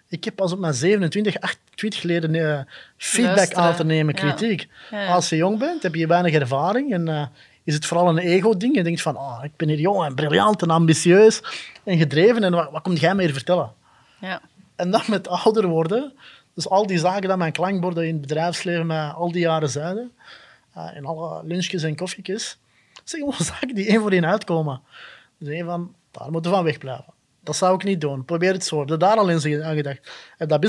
Ik 0.10 0.24
heb 0.24 0.36
pas 0.36 0.52
op 0.52 0.60
mijn 0.60 0.74
27, 0.74 1.40
28 1.40 2.00
geleden 2.00 2.34
uh, 2.34 2.60
feedback 2.98 3.36
Luisteren. 3.36 3.64
aan 3.64 3.76
te 3.76 3.84
nemen, 3.84 4.14
kritiek. 4.14 4.68
Ja. 4.92 5.02
Ja, 5.02 5.14
Als 5.14 5.30
je 5.30 5.36
jong 5.36 5.60
bent, 5.60 5.84
heb 5.84 5.96
je 5.96 6.08
weinig 6.08 6.34
ervaring 6.34 6.94
en 6.94 7.08
uh, 7.08 7.26
is 7.64 7.74
het 7.74 7.86
vooral 7.86 8.10
een 8.10 8.18
ego-ding. 8.18 8.76
Je 8.76 8.84
denkt 8.84 9.02
van, 9.02 9.18
oh, 9.18 9.40
ik 9.44 9.52
ben 9.56 9.68
hier 9.68 9.80
jong 9.80 10.06
en 10.06 10.16
briljant 10.16 10.62
en 10.62 10.70
ambitieus 10.70 11.42
en 11.84 11.98
gedreven 11.98 12.44
en 12.44 12.52
wat, 12.52 12.72
wat 12.72 12.82
komt 12.82 13.00
jij 13.00 13.16
me 13.16 13.22
hier 13.22 13.34
vertellen? 13.34 13.72
Ja. 14.20 14.42
En 14.76 14.92
dan 14.92 15.02
met 15.08 15.28
ouder 15.28 15.68
worden, 15.68 16.14
dus 16.54 16.70
al 16.70 16.88
die 16.88 17.00
zaken 17.00 17.30
dat 17.30 17.38
mijn 17.38 17.52
klankborden 17.52 18.08
in 18.08 18.12
het 18.12 18.22
bedrijfsleven 18.22 18.86
mij 18.86 19.08
al 19.08 19.32
die 19.32 19.42
jaren 19.42 19.70
zeiden, 19.70 20.12
uh, 20.78 20.90
in 20.96 21.06
alle 21.06 21.42
lunchjes 21.44 21.84
en 21.84 21.96
koffietjes, 21.96 22.58
zijn 23.04 23.22
gewoon 23.22 23.46
zaken 23.54 23.76
die 23.76 23.88
één 23.88 24.02
voor 24.02 24.12
één 24.12 24.26
uitkomen. 24.26 24.82
Dus 25.40 25.48
één 25.50 25.66
van, 25.66 25.96
daar 26.12 26.32
moeten 26.32 26.52
we 26.52 26.58
van 26.58 26.66
wegblijven. 26.66 27.14
Dat 27.48 27.56
zou 27.56 27.76
ik 27.76 27.84
niet 27.84 28.02
doen. 28.02 28.26
Probeer 28.26 28.54
het 28.54 28.66
zo. 28.66 28.86
Heb 28.86 29.00
daar 29.00 29.18
al 29.18 29.30
eens 29.30 29.46
aan 29.46 29.76
gedacht. 29.76 30.32
Heb 30.38 30.50
dat 30.50 30.60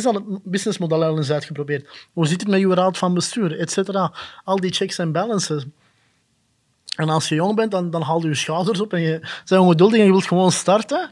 businessmodel 0.44 1.04
al 1.04 1.16
eens 1.16 1.30
uitgeprobeerd. 1.30 2.08
Hoe 2.12 2.26
zit 2.26 2.40
het 2.40 2.50
met 2.50 2.60
je 2.60 2.74
raad 2.74 2.98
van 2.98 3.14
bestuur, 3.14 3.58
et 3.58 3.70
cetera. 3.70 4.12
Al 4.44 4.56
die 4.56 4.72
checks 4.72 4.98
en 4.98 5.12
balances. 5.12 5.64
En 6.96 7.08
als 7.08 7.28
je 7.28 7.34
jong 7.34 7.54
bent, 7.54 7.70
dan, 7.70 7.90
dan 7.90 8.02
haal 8.02 8.22
je 8.22 8.28
je 8.28 8.34
schouders 8.34 8.80
op 8.80 8.92
en 8.92 9.00
je 9.00 9.18
bent 9.48 9.60
ongeduldig 9.60 9.98
en 9.98 10.04
je 10.04 10.10
wilt 10.10 10.26
gewoon 10.26 10.52
starten. 10.52 11.10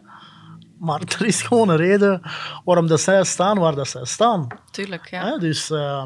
Maar 0.78 1.00
er 1.18 1.26
is 1.26 1.42
gewoon 1.42 1.68
een 1.68 1.76
reden 1.76 2.22
waarom 2.64 2.86
dat 2.86 3.00
zij 3.00 3.24
staan 3.24 3.58
waar 3.58 3.74
dat 3.74 3.88
zij 3.88 4.04
staan. 4.04 4.46
Tuurlijk, 4.70 5.10
ja. 5.10 5.38
Dus, 5.38 5.70
uh, 5.70 6.04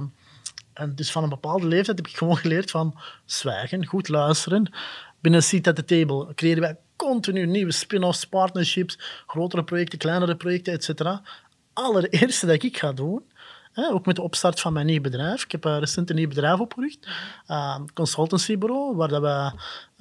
en 0.72 0.94
dus 0.94 1.12
van 1.12 1.22
een 1.22 1.28
bepaalde 1.28 1.66
leeftijd 1.66 1.96
heb 1.96 2.06
ik 2.06 2.16
gewoon 2.16 2.36
geleerd 2.36 2.70
van 2.70 2.98
zwijgen, 3.24 3.86
goed 3.86 4.08
luisteren. 4.08 4.72
Binnen 5.20 5.42
Seat 5.42 5.66
at 5.66 5.76
the 5.76 5.84
Table 5.84 6.34
creëren 6.34 6.60
wij 6.60 6.76
continu 7.06 7.46
nieuwe 7.46 7.72
spin-offs, 7.72 8.24
partnerships, 8.24 8.98
grotere 9.26 9.64
projecten, 9.64 9.98
kleinere 9.98 10.36
projecten, 10.36 10.72
etc. 10.72 10.90
Allereerste 11.72 12.46
dat 12.46 12.62
ik 12.62 12.76
ga 12.76 12.92
doen, 12.92 13.22
hè, 13.72 13.90
ook 13.90 14.06
met 14.06 14.16
de 14.16 14.22
opstart 14.22 14.60
van 14.60 14.72
mijn 14.72 14.86
nieuw 14.86 15.00
bedrijf. 15.00 15.44
Ik 15.44 15.52
heb 15.52 15.66
uh, 15.66 15.78
recent 15.78 16.10
een 16.10 16.16
nieuw 16.16 16.28
bedrijf 16.28 16.58
opgericht, 16.58 17.06
uh, 17.06 17.76
een 17.78 17.92
consultancybureau, 17.92 18.96
waar 18.96 19.08
dat 19.08 19.22
we 19.22 19.52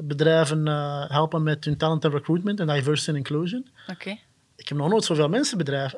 bedrijven 0.03 0.67
uh, 0.67 1.09
helpen 1.09 1.43
met 1.43 1.65
hun 1.65 1.77
talent 1.77 2.03
en 2.03 2.11
recruitment 2.11 2.59
en 2.59 2.67
diversity 2.67 3.09
and 3.09 3.17
inclusion. 3.17 3.67
Oké. 3.81 3.91
Okay. 3.91 4.21
Ik 4.55 4.69
heb 4.69 4.77
nog 4.77 4.89
nooit 4.89 5.03
zoveel 5.03 5.29
mensen 5.29 5.57
bedrijf, 5.57 5.95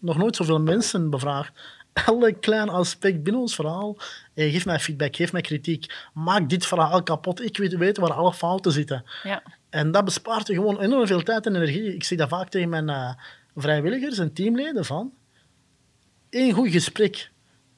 nog 0.00 0.16
nooit 0.16 0.36
zoveel 0.36 0.60
mensen 0.60 1.10
bevraagd. 1.10 1.52
Elk 2.06 2.40
klein 2.40 2.68
aspect 2.68 3.22
binnen 3.22 3.42
ons 3.42 3.54
verhaal. 3.54 3.96
Hey, 4.34 4.50
geef 4.50 4.66
mij 4.66 4.80
feedback, 4.80 5.16
geef 5.16 5.32
mij 5.32 5.40
kritiek. 5.40 6.08
Maak 6.14 6.48
dit 6.48 6.66
verhaal 6.66 7.02
kapot. 7.02 7.42
Ik 7.42 7.56
weet 7.56 7.76
weten 7.76 8.02
waar 8.02 8.12
alle 8.12 8.32
fouten 8.32 8.72
zitten. 8.72 9.04
Ja. 9.22 9.42
En 9.70 9.90
dat 9.90 10.04
bespaart 10.04 10.46
je 10.46 10.54
gewoon 10.54 10.80
enorm 10.80 11.06
veel 11.06 11.22
tijd 11.22 11.46
en 11.46 11.54
energie. 11.54 11.94
Ik 11.94 12.04
zeg 12.04 12.18
dat 12.18 12.28
vaak 12.28 12.48
tegen 12.48 12.68
mijn 12.68 12.88
uh, 12.88 13.12
vrijwilligers 13.56 14.18
en 14.18 14.32
teamleden 14.32 14.84
van... 14.84 15.12
één 16.30 16.52
goed 16.52 16.70
gesprek 16.70 17.30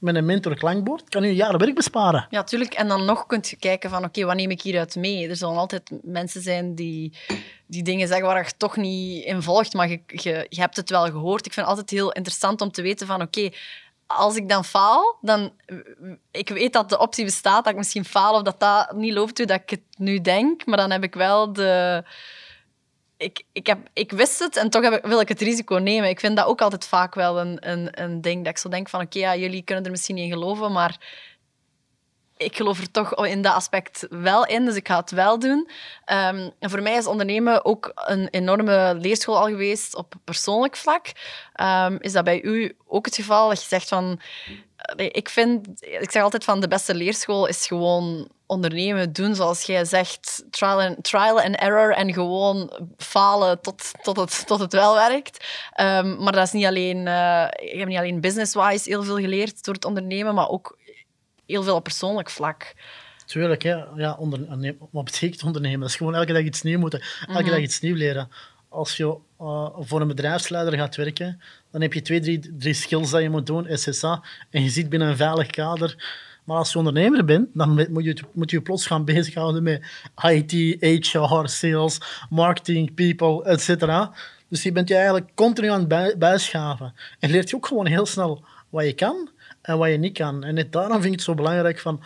met 0.02 0.14
een 0.14 0.24
mentor 0.24 0.56
klankbord 0.56 1.08
kan 1.08 1.22
je 1.22 1.34
jaren 1.34 1.58
werk 1.58 1.74
besparen. 1.74 2.26
Ja, 2.30 2.42
tuurlijk. 2.44 2.74
En 2.74 2.88
dan 2.88 3.04
nog 3.04 3.26
kun 3.26 3.38
je 3.42 3.56
kijken 3.56 3.90
van, 3.90 4.04
oké, 4.04 4.24
wat 4.24 4.36
neem 4.36 4.50
ik 4.50 4.62
hieruit 4.62 4.96
mee? 4.96 5.28
Er 5.28 5.36
zullen 5.36 5.56
altijd 5.56 5.90
mensen 6.02 6.42
zijn 6.42 6.74
die, 6.74 7.12
die 7.66 7.82
dingen 7.82 8.08
zeggen 8.08 8.26
waar 8.26 8.44
je 8.44 8.52
toch 8.56 8.76
niet 8.76 9.24
in 9.24 9.42
volgt, 9.42 9.72
maar 9.72 9.88
je, 9.88 10.00
je, 10.48 10.60
hebt 10.60 10.76
het 10.76 10.90
wel 10.90 11.04
gehoord. 11.04 11.46
Ik 11.46 11.52
vind 11.52 11.66
het 11.66 11.76
altijd 11.76 11.90
heel 11.90 12.12
interessant 12.12 12.60
om 12.60 12.70
te 12.70 12.82
weten 12.82 13.06
van, 13.06 13.22
oké, 13.22 13.50
als 14.16 14.36
ik 14.36 14.48
dan 14.48 14.64
faal, 14.64 15.18
dan... 15.20 15.52
Ik 16.30 16.48
weet 16.48 16.72
dat 16.72 16.88
de 16.88 16.98
optie 16.98 17.24
bestaat 17.24 17.64
dat 17.64 17.72
ik 17.72 17.78
misschien 17.78 18.04
faal 18.04 18.34
of 18.34 18.42
dat 18.42 18.60
dat 18.60 18.92
niet 18.92 19.12
loopt 19.12 19.38
hoe 19.38 19.46
dat 19.46 19.60
ik 19.60 19.70
het 19.70 19.82
nu 19.96 20.20
denk, 20.20 20.66
maar 20.66 20.76
dan 20.76 20.90
heb 20.90 21.02
ik 21.02 21.14
wel 21.14 21.52
de... 21.52 22.02
ik, 23.16 23.42
ik, 23.52 23.66
heb, 23.66 23.78
ik 23.92 24.12
wist 24.12 24.38
het 24.38 24.56
en 24.56 24.70
toch 24.70 24.82
heb 24.82 24.92
ik, 24.92 25.04
wil 25.04 25.20
ik 25.20 25.28
het 25.28 25.40
risico 25.40 25.76
nemen. 25.76 26.08
Ik 26.08 26.20
vind 26.20 26.36
dat 26.36 26.46
ook 26.46 26.60
altijd 26.60 26.86
vaak 26.86 27.14
wel 27.14 27.40
een, 27.40 27.70
een, 27.70 28.02
een 28.02 28.20
ding. 28.20 28.44
Dat 28.44 28.52
ik 28.52 28.58
zo 28.58 28.68
denk 28.68 28.88
van, 28.88 29.00
oké, 29.00 29.18
ja, 29.18 29.36
jullie 29.36 29.62
kunnen 29.62 29.84
er 29.84 29.90
misschien 29.90 30.18
in 30.18 30.30
geloven, 30.30 30.72
maar 30.72 30.98
ik 32.44 32.56
geloof 32.56 32.80
er 32.80 32.90
toch 32.90 33.26
in 33.26 33.42
dat 33.42 33.54
aspect 33.54 34.06
wel 34.10 34.46
in, 34.46 34.64
dus 34.64 34.74
ik 34.74 34.88
ga 34.88 34.96
het 34.96 35.10
wel 35.10 35.38
doen. 35.38 35.58
Um, 35.58 36.50
en 36.58 36.70
voor 36.70 36.82
mij 36.82 36.96
is 36.96 37.06
ondernemen 37.06 37.64
ook 37.64 37.92
een 37.94 38.28
enorme 38.30 38.96
leerschool 39.00 39.38
al 39.38 39.46
geweest 39.46 39.96
op 39.96 40.14
persoonlijk 40.24 40.76
vlak. 40.76 41.06
Um, 41.60 41.96
is 42.00 42.12
dat 42.12 42.24
bij 42.24 42.42
u 42.42 42.76
ook 42.86 43.04
het 43.04 43.14
geval? 43.14 43.48
Dat 43.48 43.62
je 43.62 43.68
zegt 43.68 43.88
van... 43.88 44.20
Ik 44.96 45.28
vind... 45.28 45.68
Ik 45.80 46.10
zeg 46.10 46.22
altijd 46.22 46.44
van, 46.44 46.60
de 46.60 46.68
beste 46.68 46.94
leerschool 46.94 47.46
is 47.46 47.66
gewoon 47.66 48.28
ondernemen, 48.46 49.12
doen 49.12 49.34
zoals 49.34 49.62
jij 49.62 49.84
zegt. 49.84 50.44
Trial 50.50 50.80
and, 50.80 51.04
trial 51.04 51.40
and 51.40 51.56
error 51.56 51.94
en 51.94 52.12
gewoon 52.12 52.72
falen 52.96 53.60
tot, 53.60 53.90
tot, 54.02 54.16
het, 54.16 54.46
tot 54.46 54.60
het 54.60 54.72
wel 54.72 54.94
werkt. 54.94 55.46
Um, 55.80 56.22
maar 56.22 56.32
dat 56.32 56.46
is 56.46 56.52
niet 56.52 56.66
alleen... 56.66 57.06
Uh, 57.06 57.46
ik 57.50 57.78
heb 57.78 57.88
niet 57.88 57.98
alleen 57.98 58.20
business-wise 58.20 58.88
heel 58.88 59.02
veel 59.02 59.18
geleerd 59.18 59.64
door 59.64 59.74
het 59.74 59.84
ondernemen, 59.84 60.34
maar 60.34 60.48
ook 60.48 60.78
heel 61.46 61.62
veel 61.62 61.74
op 61.74 61.82
persoonlijk 61.82 62.30
vlak. 62.30 62.74
Tuurlijk, 63.26 63.62
hè. 63.62 63.84
Ja, 63.96 64.16
ondernemen, 64.18 64.76
wat 64.90 65.04
betekent 65.04 65.42
ondernemen? 65.42 65.80
Dat 65.80 65.88
is 65.88 65.96
gewoon 65.96 66.14
elke 66.14 66.32
dag 66.32 66.42
iets 66.42 66.62
nieuws 66.62 66.80
moeten. 66.80 67.00
Elke 67.26 67.42
mhm. 67.42 67.50
dag 67.50 67.60
iets 67.60 67.80
nieuws 67.80 67.98
leren. 67.98 68.28
Als 68.68 68.96
je 68.96 69.16
uh, 69.40 69.68
voor 69.78 70.00
een 70.00 70.08
bedrijfsleider 70.08 70.74
gaat 70.74 70.96
werken, 70.96 71.40
dan 71.70 71.80
heb 71.80 71.92
je 71.92 72.02
twee, 72.02 72.20
drie, 72.20 72.56
drie 72.58 72.74
skills 72.74 73.10
dat 73.10 73.22
je 73.22 73.30
moet 73.30 73.46
doen, 73.46 73.66
SSA, 73.70 74.22
en 74.50 74.62
je 74.62 74.68
zit 74.68 74.88
binnen 74.88 75.08
een 75.08 75.16
veilig 75.16 75.46
kader. 75.46 76.20
Maar 76.44 76.56
als 76.56 76.72
je 76.72 76.78
ondernemer 76.78 77.24
bent, 77.24 77.48
dan 77.54 77.86
moet 77.90 78.04
je 78.04 78.16
moet 78.32 78.50
je 78.50 78.60
plots 78.60 78.86
gaan 78.86 79.04
bezighouden 79.04 79.62
met 79.62 79.84
IT, 80.22 80.52
HR, 81.12 81.46
sales, 81.46 81.98
marketing, 82.30 82.94
people, 82.94 83.44
etc. 83.44 83.86
Dus 84.48 84.62
je 84.62 84.72
bent 84.72 84.88
je 84.88 84.94
eigenlijk 84.94 85.30
continu 85.34 85.68
aan 85.68 85.90
het 85.90 86.18
bijschaven. 86.18 86.94
En 87.18 87.30
leert 87.30 87.50
je 87.50 87.56
ook 87.56 87.66
gewoon 87.66 87.86
heel 87.86 88.06
snel 88.06 88.44
wat 88.68 88.84
je 88.84 88.92
kan 88.92 89.30
en 89.62 89.78
wat 89.78 89.90
je 89.90 89.96
niet 89.96 90.18
kan. 90.18 90.44
En 90.44 90.54
net 90.54 90.72
daarom 90.72 91.00
vind 91.00 91.04
ik 91.04 91.12
het 91.12 91.22
zo 91.22 91.34
belangrijk 91.34 91.78
van 91.78 92.02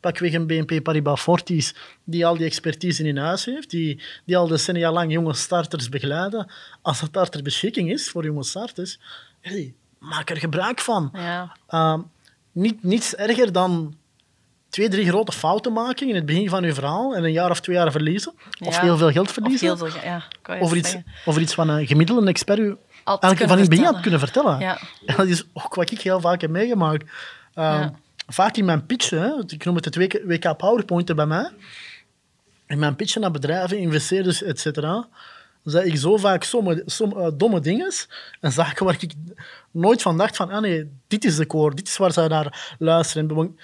pakweg 0.00 0.32
een 0.32 0.46
BNP 0.46 0.82
Paribas 0.82 1.20
Fortis, 1.20 1.74
die 2.04 2.26
al 2.26 2.36
die 2.36 2.46
expertise 2.46 3.04
in 3.04 3.16
huis 3.16 3.44
heeft, 3.44 3.70
die, 3.70 4.02
die 4.24 4.36
al 4.36 4.46
decennia 4.46 4.92
lang 4.92 5.12
jonge 5.12 5.34
starters 5.34 5.88
begeleiden. 5.88 6.50
Als 6.82 7.00
dat 7.00 7.12
daar 7.12 7.28
ter 7.28 7.42
beschikking 7.42 7.90
is 7.90 8.10
voor 8.10 8.24
jonge 8.24 8.44
starters, 8.44 8.98
hey, 9.40 9.74
maak 9.98 10.30
er 10.30 10.36
gebruik 10.36 10.80
van. 10.80 11.10
Ja. 11.12 11.56
Uh, 11.70 11.98
niet, 12.52 12.82
niets 12.82 13.14
erger 13.14 13.52
dan 13.52 13.94
twee, 14.68 14.88
drie 14.88 15.06
grote 15.06 15.32
fouten 15.32 15.72
maken 15.72 16.08
in 16.08 16.14
het 16.14 16.26
begin 16.26 16.48
van 16.48 16.64
je 16.64 16.74
verhaal 16.74 17.14
en 17.14 17.24
een 17.24 17.32
jaar 17.32 17.50
of 17.50 17.60
twee 17.60 17.76
jaar 17.76 17.92
verliezen. 17.92 18.32
Of 18.60 18.78
heel 18.78 18.96
veel 18.96 19.10
geld 19.10 19.32
verliezen. 19.32 19.72
Of 19.72 19.78
veel, 19.78 20.02
ja, 20.02 20.24
over, 20.60 20.76
iets, 20.76 20.96
over 21.24 21.40
iets 21.40 21.54
van 21.54 21.68
een 21.68 21.86
gemiddelde 21.86 22.28
expert 22.28 22.76
eigenlijk 23.18 23.38
van 23.38 23.56
in 23.56 23.58
het 23.58 23.68
begin 23.70 23.84
had 23.84 24.00
kunnen 24.00 24.20
vertellen. 24.20 24.58
Ja. 24.58 24.78
En 25.06 25.16
dat 25.16 25.26
is 25.26 25.44
ook 25.52 25.74
wat 25.74 25.90
ik 25.90 26.00
heel 26.00 26.20
vaak 26.20 26.40
heb 26.40 26.50
meegemaakt. 26.50 27.04
Uh, 27.54 27.86
Vaak 28.32 28.56
in 28.56 28.64
mijn 28.64 28.86
pitchen, 28.86 29.44
ik 29.46 29.64
noem 29.64 29.74
het 29.74 29.84
het 29.84 29.96
WK, 29.96 30.20
WK 30.24 30.56
PowerPoint 30.56 31.14
bij 31.14 31.26
mij, 31.26 31.50
in 32.66 32.78
mijn 32.78 32.96
pitchen 32.96 33.20
naar 33.20 33.30
bedrijven, 33.30 33.78
investeerders, 33.78 34.42
et 34.42 34.60
cetera, 34.60 35.08
zei 35.64 35.88
ik 35.88 35.96
zo 35.96 36.16
vaak 36.16 36.42
sommige, 36.42 36.82
sommige 36.86 37.20
uh, 37.20 37.28
domme 37.34 37.60
dingen 37.60 37.92
en 38.40 38.52
zaken 38.52 38.84
waar 38.84 38.96
ik 38.98 39.12
nooit 39.70 40.02
van 40.02 40.18
dacht 40.18 40.36
van, 40.36 40.50
ah 40.50 40.60
nee, 40.60 40.90
dit 41.06 41.24
is 41.24 41.36
de 41.36 41.46
core, 41.46 41.74
dit 41.74 41.88
is 41.88 41.96
waar 41.96 42.12
ze 42.12 42.26
naar 42.28 42.74
luisteren 42.78 43.56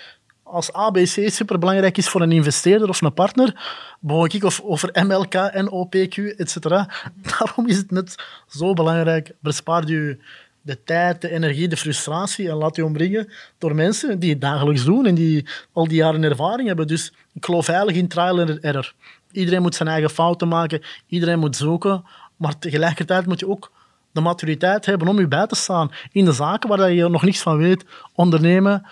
als 0.47 0.73
ABC 0.73 1.31
superbelangrijk 1.31 1.97
is 1.97 2.09
voor 2.09 2.21
een 2.21 2.33
investeerder 2.33 2.89
of 2.89 3.01
een 3.01 3.13
partner, 3.13 3.77
begon 4.01 4.29
ik 4.33 4.45
of 4.45 4.61
over 4.61 5.05
MLK, 5.07 5.35
NOPQ, 5.35 6.37
etc. 6.37 6.59
Daarom 7.39 7.67
is 7.67 7.77
het 7.77 7.91
net 7.91 8.15
zo 8.49 8.73
belangrijk. 8.73 9.33
Bespaar 9.41 9.87
je 9.87 10.19
de 10.63 10.83
tijd, 10.85 11.21
de 11.21 11.31
energie, 11.31 11.69
de 11.69 11.77
frustratie 11.77 12.49
en 12.49 12.57
laat 12.57 12.77
je 12.77 12.85
omringen 12.85 13.33
door 13.59 13.75
mensen 13.75 14.19
die 14.19 14.31
het 14.31 14.41
dagelijks 14.41 14.85
doen 14.85 15.07
en 15.07 15.15
die 15.15 15.47
al 15.73 15.89
die 15.89 15.97
jaren 15.97 16.23
ervaring 16.23 16.69
hebben. 16.69 16.87
Dus 16.87 17.13
ik 17.33 17.45
geloof 17.45 17.67
heilig 17.67 17.97
in 17.97 18.09
trial 18.09 18.41
and 18.41 18.59
error. 18.61 18.95
Iedereen 19.33 19.63
moet 19.63 19.75
zijn 19.75 19.89
eigen 19.89 20.11
fouten 20.11 20.49
maken, 20.49 20.83
iedereen 21.07 21.39
moet 21.39 21.57
zoeken, 21.57 22.05
maar 22.37 22.59
tegelijkertijd 22.59 23.27
moet 23.27 23.41
je 23.41 23.49
ook 23.49 23.71
de 24.17 24.21
maturiteit 24.21 24.87
hebben 24.87 25.09
om 25.09 25.19
je 25.19 25.29
bij 25.29 25.47
te 25.47 25.55
staan 25.55 25.91
in 26.13 26.25
de 26.25 26.33
zaken 26.33 26.69
waar 26.69 26.93
je 26.93 27.09
nog 27.09 27.23
niets 27.23 27.41
van 27.41 27.57
weet. 27.57 27.85
Ondernemen, 28.15 28.73
er 28.73 28.83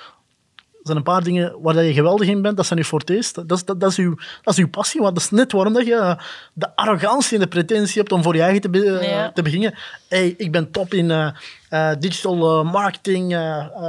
zijn 0.84 0.96
een 0.96 1.02
paar 1.02 1.22
dingen 1.22 1.56
waar 1.62 1.82
je 1.82 1.92
geweldig 1.92 2.28
in 2.28 2.42
bent, 2.42 2.56
dat 2.56 2.66
zijn 2.66 2.78
je 2.78 2.84
fortes. 2.84 3.32
Dat, 3.32 3.48
dat, 3.48 3.80
dat, 3.80 3.90
is 3.90 3.96
uw, 3.96 4.14
dat 4.42 4.54
is 4.54 4.60
uw 4.60 4.68
passie. 4.68 5.00
Want 5.00 5.14
dat 5.14 5.24
is 5.24 5.30
net 5.30 5.52
waarom 5.52 5.72
dat 5.72 5.86
je 5.86 6.16
de 6.52 6.76
arrogantie 6.76 7.34
en 7.34 7.42
de 7.42 7.48
pretentie 7.48 8.00
hebt 8.00 8.12
om 8.12 8.22
voor 8.22 8.34
je 8.34 8.42
eigen 8.42 8.60
te, 8.60 8.70
be 8.70 9.30
te 9.34 9.42
beginnen. 9.42 9.74
Hey, 10.08 10.34
ik 10.36 10.52
ben 10.52 10.70
top 10.70 10.94
in 10.94 11.10
uh, 11.10 11.28
uh, 11.70 11.90
digital 11.98 12.64
uh, 12.64 12.72
marketing, 12.72 13.38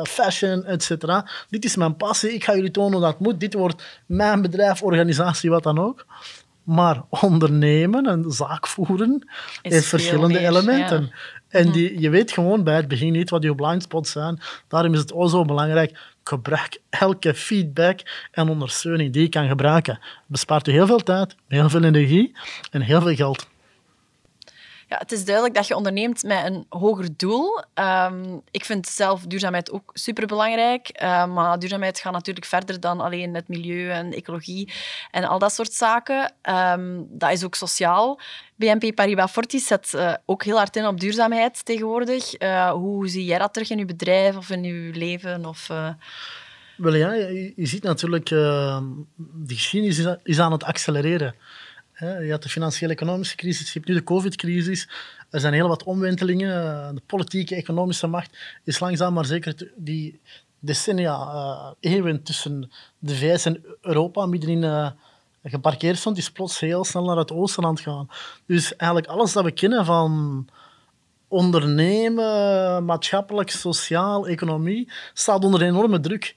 fashion, 0.04 0.66
etc. 0.66 0.90
Dit 1.50 1.66
is 1.66 1.76
mijn 1.76 1.98
passie. 1.98 2.34
Ik 2.34 2.44
ga 2.44 2.56
jullie 2.56 2.72
tonen 2.72 2.92
hoe 2.92 3.02
dat 3.02 3.20
moet. 3.20 3.40
Dit 3.40 3.54
wordt 3.54 4.02
mijn 4.06 4.42
bedrijf, 4.42 4.82
organisatie, 4.82 5.50
wat 5.50 5.64
dan 5.64 5.80
ook. 5.80 6.06
Maar 6.64 7.02
ondernemen 7.10 8.06
en 8.06 8.26
zaak 8.28 8.68
voeren 8.68 9.30
heeft 9.62 9.88
verschillende 9.88 10.40
elementen. 10.40 11.12
En 11.48 11.72
die, 11.72 12.00
je 12.00 12.10
weet 12.10 12.32
gewoon 12.32 12.64
bij 12.64 12.76
het 12.76 12.88
begin 12.88 13.12
niet 13.12 13.30
wat 13.30 13.44
je 13.44 13.56
blind 13.56 13.84
spots 13.84 14.12
zijn. 14.12 14.40
Daarom 14.68 14.94
is 14.94 15.00
het 15.00 15.14
ook 15.14 15.30
zo 15.30 15.46
belangrijk 15.46 15.98
gebruik 16.30 16.82
elke 16.90 17.34
feedback 17.34 18.28
en 18.32 18.50
ondersteuning 18.50 19.14
die 19.14 19.22
je 19.22 19.30
kan 19.30 19.48
gebruiken. 19.48 19.94
Het 19.94 20.24
bespaart 20.28 20.66
je 20.66 20.72
heel 20.72 20.88
veel 20.88 21.04
tijd, 21.04 21.36
heel 21.48 21.70
veel 21.70 21.84
energie 21.84 22.36
en 22.72 22.82
heel 22.82 23.02
veel 23.02 23.16
geld. 23.16 23.48
Ja, 24.88 24.98
het 24.98 25.12
is 25.12 25.26
duidelijk 25.26 25.56
dat 25.56 25.68
je 25.68 25.76
onderneemt 25.76 26.24
met 26.24 26.46
een 26.46 26.66
hoger 26.70 27.08
doel. 27.18 27.64
Um, 27.74 28.42
ik 28.52 28.66
vind 28.66 28.88
zelf 28.88 29.22
duurzaamheid 29.22 29.72
ook 29.72 29.90
superbelangrijk. 29.94 31.02
Uh, 31.04 31.26
maar 31.26 31.60
duurzaamheid 31.60 32.00
gaat 32.00 32.14
natuurlijk 32.14 32.46
verder 32.46 32.80
dan 32.80 33.02
alleen 33.02 33.34
het 33.34 33.48
milieu 33.48 33.90
en 33.90 34.14
ecologie 34.14 34.74
en 35.12 35.24
al 35.24 35.40
dat 35.40 35.54
soort 35.54 35.74
zaken. 35.74 36.34
Um, 36.50 37.08
dat 37.10 37.32
is 37.32 37.44
ook 37.44 37.56
sociaal. 37.56 38.20
BNP 38.56 38.96
Paribas 38.96 39.32
Fortis 39.32 39.68
zet 39.68 39.92
uh, 39.96 40.14
ook 40.26 40.44
heel 40.44 40.58
hard 40.58 40.76
in 40.76 40.88
op 40.88 41.00
duurzaamheid 41.00 41.66
tegenwoordig. 41.66 42.42
Uh, 42.42 42.72
hoe 42.72 43.08
zie 43.08 43.26
jij 43.26 43.38
dat 43.38 43.54
terug 43.54 43.70
in 43.70 43.78
je 43.78 43.86
bedrijf 43.86 44.38
of 44.38 44.50
in 44.50 44.64
je 44.64 44.92
leven? 44.94 45.46
Of, 45.46 45.70
uh... 45.72 45.90
Wel 46.78 46.96
ja, 46.96 47.14
je, 47.14 47.54
je 47.56 47.66
ziet 47.66 47.84
natuurlijk, 47.84 48.30
die 49.18 49.58
geschiedenis 49.58 50.18
is 50.24 50.40
aan 50.40 50.52
het 50.52 50.64
accelereren. 50.64 51.36
Je 52.00 52.28
had 52.32 52.44
de 52.44 52.50
financiële 52.50 52.94
economische 52.94 53.36
crisis, 53.36 53.74
je 53.74 53.80
hebt 53.80 53.88
nu 53.88 53.96
de 53.96 54.04
covid-crisis. 54.04 54.90
Er 55.30 55.40
zijn 55.40 55.54
heel 55.54 55.68
wat 55.68 55.84
omwentelingen. 55.84 56.96
De 56.96 57.02
politieke, 57.06 57.56
economische 57.56 58.08
macht 58.08 58.38
is 58.64 58.80
langzaam 58.80 59.14
maar 59.14 59.26
zeker 59.26 59.72
die 59.76 60.20
decennia, 60.60 61.16
uh, 61.16 61.72
eeuwen 61.80 62.24
tussen 62.24 62.72
de 63.00 63.16
VS 63.16 63.46
en 63.46 63.64
Europa 63.82 64.26
middenin 64.26 64.64
uh, 64.64 64.90
geparkeerd 65.44 65.98
stond, 65.98 66.18
is 66.18 66.32
plots 66.32 66.60
heel 66.60 66.84
snel 66.84 67.04
naar 67.04 67.18
het 67.18 67.32
oosten 67.32 67.64
aan 67.64 67.74
het 67.74 67.84
gaan. 67.84 68.10
Dus 68.46 68.76
eigenlijk 68.76 69.12
alles 69.12 69.34
dat 69.34 69.44
we 69.44 69.52
kennen 69.52 69.86
van 69.86 70.48
ondernemen, 71.28 72.86
maatschappelijk, 72.86 73.50
sociaal, 73.50 74.28
economie, 74.28 74.92
staat 75.14 75.44
onder 75.44 75.62
enorme 75.62 76.00
druk. 76.00 76.36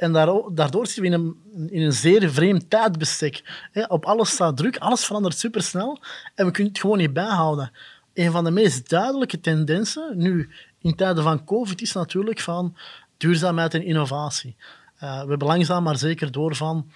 En 0.00 0.12
daardoor 0.12 0.86
zitten 0.86 1.02
we 1.02 1.08
in 1.08 1.12
een, 1.12 1.70
in 1.70 1.82
een 1.82 1.92
zeer 1.92 2.30
vreemd 2.30 2.70
tijdbestek. 2.70 3.42
Op 3.88 4.04
alles 4.04 4.30
staat 4.30 4.56
druk, 4.56 4.76
alles 4.76 5.04
verandert 5.04 5.38
supersnel 5.38 5.98
en 6.34 6.46
we 6.46 6.50
kunnen 6.52 6.72
het 6.72 6.80
gewoon 6.80 6.98
niet 6.98 7.12
bijhouden. 7.12 7.72
Een 8.14 8.30
van 8.30 8.44
de 8.44 8.50
meest 8.50 8.88
duidelijke 8.88 9.40
tendensen 9.40 10.12
nu 10.16 10.50
in 10.78 10.94
tijden 10.94 11.22
van 11.22 11.44
COVID 11.44 11.82
is 11.82 11.92
natuurlijk 11.92 12.40
van 12.40 12.76
duurzaamheid 13.16 13.74
en 13.74 13.84
innovatie. 13.84 14.56
Uh, 15.02 15.22
we 15.22 15.28
hebben 15.28 15.48
langzaam 15.48 15.82
maar 15.82 15.98
zeker 15.98 16.32
door 16.32 16.56
van 16.56 16.90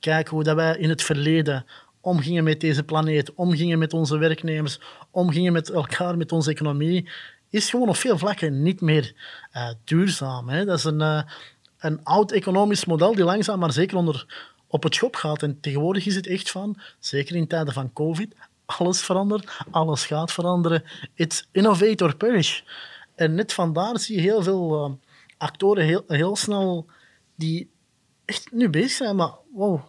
kijken 0.00 0.34
hoe 0.34 0.44
dat 0.44 0.56
wij 0.56 0.76
in 0.76 0.88
het 0.88 1.02
verleden 1.02 1.66
omgingen 2.00 2.44
met 2.44 2.60
deze 2.60 2.82
planeet, 2.82 3.34
omgingen 3.34 3.78
met 3.78 3.92
onze 3.92 4.18
werknemers, 4.18 4.80
omgingen 5.10 5.52
met 5.52 5.70
elkaar, 5.70 6.16
met 6.16 6.32
onze 6.32 6.50
economie, 6.50 7.08
is 7.50 7.70
gewoon 7.70 7.88
op 7.88 7.96
veel 7.96 8.18
vlakken 8.18 8.62
niet 8.62 8.80
meer 8.80 9.14
uh, 9.52 9.68
duurzaam. 9.84 10.46
Dat 10.66 10.78
is 10.78 10.84
een, 10.84 11.00
uh, 11.00 11.22
een 11.86 12.04
oud 12.04 12.32
economisch 12.32 12.84
model 12.84 13.14
die 13.14 13.24
langzaam 13.24 13.58
maar 13.58 13.72
zeker 13.72 13.96
onder, 13.96 14.44
op 14.66 14.82
het 14.82 14.94
schop 14.94 15.16
gaat. 15.16 15.42
En 15.42 15.60
tegenwoordig 15.60 16.06
is 16.06 16.14
het 16.14 16.26
echt 16.26 16.50
van, 16.50 16.80
zeker 16.98 17.36
in 17.36 17.46
tijden 17.46 17.72
van 17.72 17.92
COVID, 17.92 18.34
alles 18.66 19.02
verandert, 19.02 19.58
alles 19.70 20.06
gaat 20.06 20.32
veranderen. 20.32 20.84
It's 21.14 21.48
innovate 21.52 22.04
or 22.04 22.16
perish. 22.16 22.60
En 23.14 23.34
net 23.34 23.52
vandaar 23.52 23.98
zie 23.98 24.16
je 24.16 24.22
heel 24.22 24.42
veel 24.42 24.88
uh, 24.88 24.94
actoren 25.38 25.84
heel, 25.84 26.04
heel 26.06 26.36
snel 26.36 26.86
die 27.34 27.70
echt 28.24 28.52
nu 28.52 28.70
bezig 28.70 28.90
zijn, 28.90 29.16
maar 29.16 29.32
wow, 29.52 29.80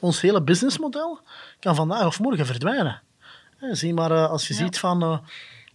ons 0.00 0.20
hele 0.20 0.42
businessmodel 0.42 1.20
kan 1.60 1.74
vandaag 1.74 2.06
of 2.06 2.20
morgen 2.20 2.46
verdwijnen. 2.46 3.02
zie 3.58 3.94
maar, 3.94 4.10
uh, 4.10 4.30
als 4.30 4.48
je 4.48 4.54
ziet 4.54 4.78
van 4.78 5.02
uh, 5.02 5.18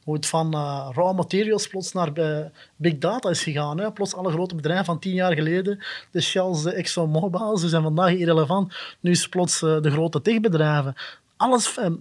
hoe 0.04 0.14
het 0.14 0.26
van 0.26 0.56
uh, 0.56 0.90
raw 0.94 1.16
materials 1.16 1.68
plots 1.68 1.92
naar 1.92 2.20
uh, 2.20 2.46
big 2.76 2.98
data 2.98 3.30
is 3.30 3.44
gegaan. 3.44 3.80
Hè. 3.80 3.92
Plots 3.92 4.16
alle 4.16 4.32
grote 4.32 4.56
bedrijven 4.56 4.86
van 4.86 5.00
tien 5.00 5.14
jaar 5.14 5.34
geleden, 5.34 5.84
de 6.12 6.22
Shells, 6.22 6.64
de 6.64 6.74
ExxonMobil, 6.74 7.58
ze 7.58 7.68
zijn 7.70 7.82
vandaag 7.82 8.12
irrelevant. 8.12 8.76
Nu 9.00 9.12
is 9.12 9.30
plots 9.30 9.62
uh, 9.62 9.82
de 9.82 9.92
grote 9.92 10.22
techbedrijven. 10.22 10.96
Alles, 11.38 11.78
eh, 11.78 11.92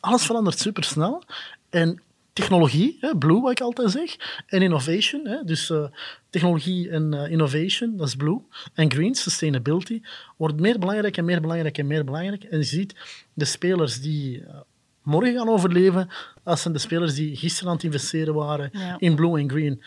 alles 0.00 0.26
verandert 0.26 0.58
supersnel. 0.58 1.22
En 1.70 2.02
technologie, 2.32 2.96
hè, 3.00 3.16
blue, 3.16 3.40
wat 3.40 3.50
ik 3.50 3.60
altijd 3.60 3.90
zeg, 3.90 4.42
en 4.46 4.62
innovation. 4.62 5.26
Hè, 5.26 5.44
dus 5.44 5.72
technologie 6.30 6.90
en 6.90 7.12
innovation, 7.12 7.96
dat 7.96 8.06
is 8.06 8.14
blue. 8.14 8.40
En 8.74 8.90
green, 8.90 9.14
sustainability, 9.14 10.00
wordt 10.36 10.60
meer 10.60 10.78
belangrijk 10.78 11.16
en 11.16 11.24
meer 11.24 11.40
belangrijk 11.40 11.78
en 11.78 11.86
meer 11.86 12.04
belangrijk. 12.04 12.44
En 12.44 12.58
je 12.58 12.64
ziet 12.64 12.94
de 13.34 13.44
spelers 13.44 14.00
die 14.00 14.44
morgen 15.08 15.34
gaan 15.34 15.48
overleven, 15.48 16.08
dat 16.44 16.58
zijn 16.58 16.74
de 16.74 16.80
spelers 16.80 17.14
die 17.14 17.36
gisteren 17.36 17.68
aan 17.68 17.74
het 17.74 17.84
investeren 17.84 18.34
waren 18.34 18.70
ja. 18.72 18.96
in 18.98 19.14
blue 19.14 19.38
en 19.38 19.50
green. 19.50 19.82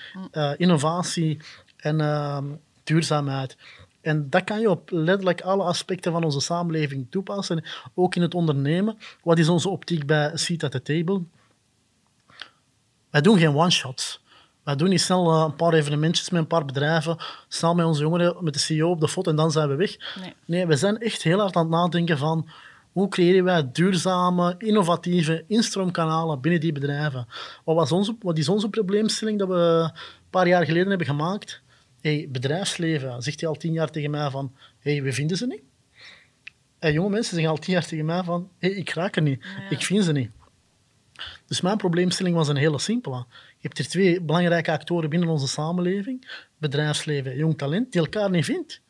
innovatie 0.58 1.40
en 1.78 2.02
ehm, 2.02 2.46
duurzaamheid. 2.84 3.58
En 4.02 4.30
dat 4.30 4.44
kan 4.44 4.60
je 4.60 4.70
op 4.70 4.90
letterlijk 4.92 5.42
alle 5.42 5.64
aspecten 5.64 6.12
van 6.12 6.24
onze 6.24 6.40
samenleving 6.40 7.08
toepassen, 7.10 7.64
ook 7.94 8.16
in 8.16 8.22
het 8.22 8.34
ondernemen. 8.34 8.98
Wat 9.24 9.40
is 9.40 9.50
onze 9.50 9.70
optiek 9.70 10.06
bij 10.06 10.32
Seat 10.38 10.64
at 10.64 10.72
the 10.72 10.82
Table? 10.82 11.22
Wij 13.10 13.22
doen 13.22 13.40
geen 13.40 13.56
one-shots. 13.56 14.22
Wij 14.64 14.76
doen 14.76 14.90
niet 14.90 15.02
snel 15.02 15.32
eh, 15.32 15.44
een 15.46 15.56
paar 15.56 15.74
evenementjes 15.74 16.30
met 16.30 16.42
een 16.42 16.48
paar 16.48 16.66
bedrijven, 16.66 17.18
snel 17.48 17.76
met 17.76 17.86
onze 17.86 18.02
jongeren, 18.02 18.44
met 18.44 18.54
de 18.54 18.60
CEO 18.60 18.90
op 18.90 19.00
de 19.00 19.08
foto 19.08 19.30
en 19.30 19.36
dan 19.36 19.52
zijn 19.52 19.70
we 19.70 19.76
weg. 19.76 20.16
Nee. 20.20 20.34
nee, 20.46 20.66
we 20.66 20.76
zijn 20.76 20.98
echt 20.98 21.22
heel 21.22 21.40
hard 21.40 21.56
aan 21.56 21.62
het 21.62 21.72
nadenken 21.72 22.18
van 22.18 22.50
hoe 22.92 23.08
creëren 23.08 23.44
wij 23.44 23.72
duurzame, 23.72 24.56
innovatieve 24.58 25.44
instroomkanalen 25.48 26.42
binnen 26.42 26.62
die 26.62 26.72
bedrijven. 26.72 27.28
Wat, 27.64 27.76
was 27.76 27.92
onze, 27.92 28.16
wat 28.22 28.38
is 28.38 28.50
onze 28.50 28.70
probleemstelling 28.70 29.40
dat 29.40 29.48
we 29.48 29.56
een 29.56 30.30
paar 30.30 30.48
jaar 30.48 30.66
geleden 30.66 30.90
hebben 30.90 31.08
gemaakt? 31.08 31.62
Hey, 32.02 32.28
bedrijfsleven, 32.30 33.22
zegt 33.22 33.40
hij 33.40 33.50
al 33.50 33.56
tien 33.56 33.74
jaar 33.74 33.90
tegen 33.90 34.12
mij 34.12 34.30
van, 34.30 34.56
hey, 34.80 35.04
we 35.04 35.14
vinden 35.14 35.38
ze 35.38 35.48
niet. 35.48 35.62
En 36.80 36.94
jonge 36.94 37.10
mensen 37.10 37.34
zeggen 37.34 37.52
al 37.52 37.60
tien 37.60 37.74
jaar 37.74 37.86
tegen 37.86 38.06
mij 38.06 38.24
van, 38.24 38.50
hey, 38.58 38.70
ik 38.70 38.90
raak 38.90 39.16
er 39.16 39.22
niet, 39.22 39.46
ik 39.70 39.82
vind 39.82 40.04
ze 40.04 40.12
niet. 40.12 40.32
Dus 41.48 41.62
mijn 41.62 41.78
probleemstelling 41.78 42.36
was 42.36 42.48
een 42.48 42.56
hele 42.56 42.80
simpele. 42.80 43.26
Je 43.58 43.68
hebt 43.68 43.80
er 43.80 43.88
twee 43.88 44.22
belangrijke 44.22 44.72
actoren 44.72 45.10
binnen 45.10 45.30
onze 45.30 45.48
samenleving, 45.48 46.46
bedrijfsleven, 46.58 47.36
jong 47.36 47.58
talent, 47.58 47.92
die 47.92 48.02
elkaar 48.02 48.30
niet 48.30 48.46
vindt. 48.46 48.82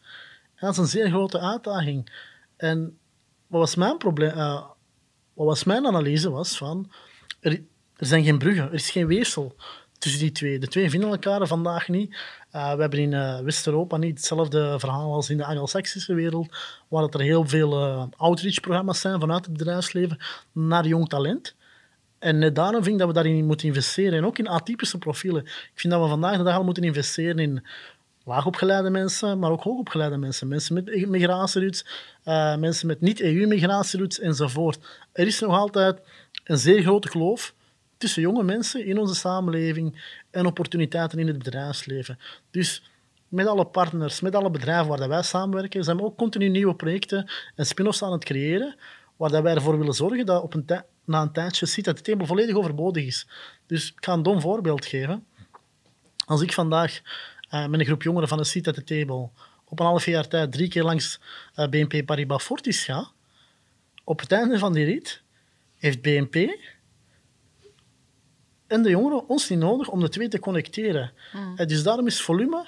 En 0.55 0.67
dat 0.67 0.71
is 0.71 0.77
een 0.77 0.87
zeer 0.87 1.09
grote 1.09 1.39
uitdaging. 1.39 2.11
En 2.57 2.97
wat 3.51 3.59
was 3.59 3.75
mijn 3.75 3.97
probleem? 3.97 4.31
Uh, 4.37 4.63
wat 5.33 5.45
was 5.45 5.63
mijn 5.63 5.85
analyse 5.85 6.29
was 6.29 6.57
van, 6.57 6.91
er, 7.39 7.61
zijn 7.97 8.23
geen 8.23 8.37
bruggen, 8.37 8.63
er 8.63 8.73
is 8.73 8.91
geen 8.91 9.07
weefsel 9.07 9.55
tussen 9.97 10.19
die 10.19 10.31
twee. 10.31 10.59
De 10.59 10.67
twee 10.67 10.89
vinden 10.89 11.09
elkaar 11.09 11.47
vandaag 11.47 11.87
niet. 11.87 12.09
Uh, 12.55 12.73
we 12.73 12.81
hebben 12.81 12.99
in 12.99 13.11
uh, 13.11 13.39
West-Europa 13.39 13.97
niet 13.97 14.17
hetzelfde 14.17 14.79
verhaal 14.79 15.13
als 15.13 15.29
in 15.29 15.37
de 15.37 15.45
Anglo-Saxische 15.45 16.13
wereld, 16.13 16.57
waar 16.87 17.03
er 17.03 17.21
heel 17.21 17.47
veel 17.47 17.81
uh, 17.81 18.03
outreach-programma's 18.17 19.01
zijn 19.01 19.19
vanuit 19.19 19.45
het 19.45 19.57
bedrijfsleven 19.57 20.17
naar 20.51 20.87
jong 20.87 21.09
talent. 21.09 21.55
En 22.19 22.39
net 22.39 22.55
daarom 22.55 22.83
vind 22.83 22.93
ik 22.93 22.97
dat 22.97 23.07
we 23.07 23.13
daarin 23.13 23.45
moeten 23.45 23.67
investeren. 23.67 24.17
En 24.17 24.25
ook 24.25 24.37
in 24.37 24.47
atypische 24.47 24.97
profielen. 24.97 25.43
Ik 25.43 25.71
vind 25.73 25.93
dat 25.93 26.01
we 26.03 26.09
vandaag 26.09 26.37
de 26.37 26.43
dag 26.43 26.55
al 26.55 26.63
moeten 26.63 26.83
investeren 26.83 27.39
in 27.39 27.63
laagopgeleide 28.23 28.89
mensen, 28.89 29.39
maar 29.39 29.51
ook 29.51 29.63
hoogopgeleide 29.63 30.17
mensen. 30.17 30.47
Mensen 30.47 30.73
met 30.73 31.07
migratieroutes, 31.07 31.85
uh, 32.25 32.55
mensen 32.55 32.87
met 32.87 33.01
niet-EU-migratieroutes 33.01 34.19
enzovoort. 34.19 34.99
Er 35.11 35.27
is 35.27 35.39
nog 35.39 35.57
altijd 35.57 35.99
een 36.43 36.57
zeer 36.57 36.81
grote 36.81 37.09
kloof 37.09 37.53
tussen 37.97 38.21
jonge 38.21 38.43
mensen 38.43 38.85
in 38.85 38.97
onze 38.97 39.15
samenleving 39.15 40.01
en 40.31 40.45
opportuniteiten 40.45 41.19
in 41.19 41.27
het 41.27 41.37
bedrijfsleven. 41.37 42.19
Dus 42.51 42.91
met 43.27 43.47
alle 43.47 43.65
partners, 43.65 44.21
met 44.21 44.35
alle 44.35 44.49
bedrijven 44.49 44.97
waar 44.97 45.09
wij 45.09 45.21
samenwerken, 45.21 45.83
zijn 45.83 45.97
we 45.97 46.03
ook 46.03 46.17
continu 46.17 46.49
nieuwe 46.49 46.75
projecten 46.75 47.31
en 47.55 47.65
spin-offs 47.65 48.03
aan 48.03 48.11
het 48.11 48.23
creëren, 48.23 48.75
waar 49.17 49.43
wij 49.43 49.55
ervoor 49.55 49.77
willen 49.77 49.93
zorgen 49.93 50.25
dat 50.25 50.43
op 50.43 50.53
een 50.53 50.65
na 51.05 51.21
een 51.21 51.31
tijdje 51.31 51.65
ziet 51.65 51.85
dat 51.85 51.95
het 51.95 52.03
thema 52.03 52.25
volledig 52.25 52.55
overbodig 52.55 53.05
is. 53.05 53.27
Dus 53.65 53.91
ik 53.91 54.05
ga 54.05 54.13
een 54.13 54.23
dom 54.23 54.41
voorbeeld 54.41 54.85
geven. 54.85 55.25
Als 56.25 56.41
ik 56.41 56.53
vandaag 56.53 57.01
uh, 57.51 57.67
met 57.67 57.79
een 57.79 57.85
groep 57.85 58.03
jongeren 58.03 58.27
van 58.27 58.37
de 58.37 58.43
Seat 58.43 58.67
at 58.67 58.73
the 58.73 58.83
Table 58.83 59.29
op 59.65 59.79
een 59.79 59.85
half 59.85 60.05
jaar 60.05 60.27
tijd 60.27 60.51
drie 60.51 60.67
keer 60.67 60.83
langs 60.83 61.19
uh, 61.55 61.65
eh, 61.65 61.69
BNP 61.69 62.05
Paribas 62.05 62.43
Fortis 62.43 62.83
ga, 62.83 63.11
op 64.03 64.19
het 64.19 64.31
einde 64.31 64.59
van 64.59 64.73
die 64.73 64.85
rit 64.85 65.21
heeft 65.77 66.01
BNP 66.01 66.35
en 68.67 68.81
de 68.81 68.89
jongeren 68.89 69.29
ons 69.29 69.49
niet 69.49 69.59
nodig 69.59 69.87
om 69.87 69.99
de 69.99 70.09
twee 70.09 70.27
te 70.27 70.39
connecteren. 70.39 71.11
Mm. 71.33 71.55
dus 71.55 71.83
daarom 71.83 72.07
is 72.07 72.21
volume 72.21 72.67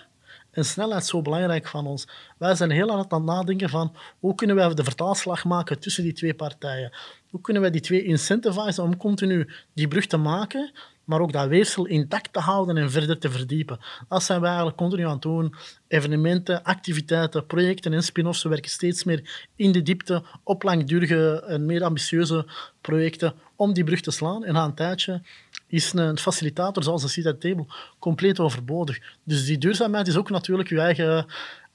en 0.51 0.65
snelheid 0.65 1.05
zo 1.05 1.21
belangrijk 1.21 1.67
van 1.67 1.87
ons. 1.87 2.07
Wij 2.37 2.55
zijn 2.55 2.71
heel 2.71 2.89
hard 2.89 3.11
aan 3.11 3.21
het 3.21 3.29
nadenken 3.29 3.69
van 3.69 3.95
hoe 4.19 4.35
kunnen 4.35 4.55
wij 4.55 4.73
de 4.73 4.83
vertaalslag 4.83 5.45
maken 5.45 5.79
tussen 5.79 6.03
die 6.03 6.13
twee 6.13 6.33
partijen. 6.33 6.91
Hoe 7.29 7.41
kunnen 7.41 7.61
wij 7.61 7.71
die 7.71 7.81
twee 7.81 8.03
incentivisen 8.03 8.83
om 8.83 8.97
continu 8.97 9.49
die 9.73 9.87
brug 9.87 10.05
te 10.05 10.17
maken, 10.17 10.71
maar 11.03 11.19
ook 11.19 11.31
dat 11.31 11.47
weefsel 11.47 11.85
intact 11.85 12.33
te 12.33 12.39
houden 12.39 12.77
en 12.77 12.91
verder 12.91 13.17
te 13.17 13.31
verdiepen. 13.31 13.79
Dat 14.07 14.23
zijn 14.23 14.39
wij 14.39 14.47
eigenlijk 14.47 14.77
continu 14.77 15.05
aan 15.05 15.11
het 15.11 15.21
doen. 15.21 15.55
Evenementen, 15.87 16.63
activiteiten, 16.63 17.45
projecten 17.45 17.93
en 17.93 18.03
spin-offs. 18.03 18.43
We 18.43 18.49
werken 18.49 18.71
steeds 18.71 19.03
meer 19.03 19.47
in 19.55 19.71
de 19.71 19.81
diepte 19.81 20.23
op 20.43 20.63
langdurige 20.63 21.43
en 21.47 21.65
meer 21.65 21.83
ambitieuze 21.83 22.45
projecten 22.81 23.33
om 23.55 23.73
die 23.73 23.83
brug 23.83 24.01
te 24.01 24.11
slaan. 24.11 24.43
En 24.43 24.53
na 24.53 24.63
een 24.63 24.73
tijdje 24.73 25.21
is 25.67 25.93
een 25.93 26.17
facilitator 26.17 26.83
zoals 26.83 27.01
de 27.01 27.07
Seat 27.07 27.41
Table 27.41 27.65
compleet 27.99 28.39
overbodig. 28.39 28.99
Dus 29.23 29.45
die 29.45 29.57
duurzaamheid 29.57 30.07
is 30.07 30.17
ook 30.17 30.29
natuurlijk 30.29 30.69
je 30.69 30.79
eigen 30.79 31.25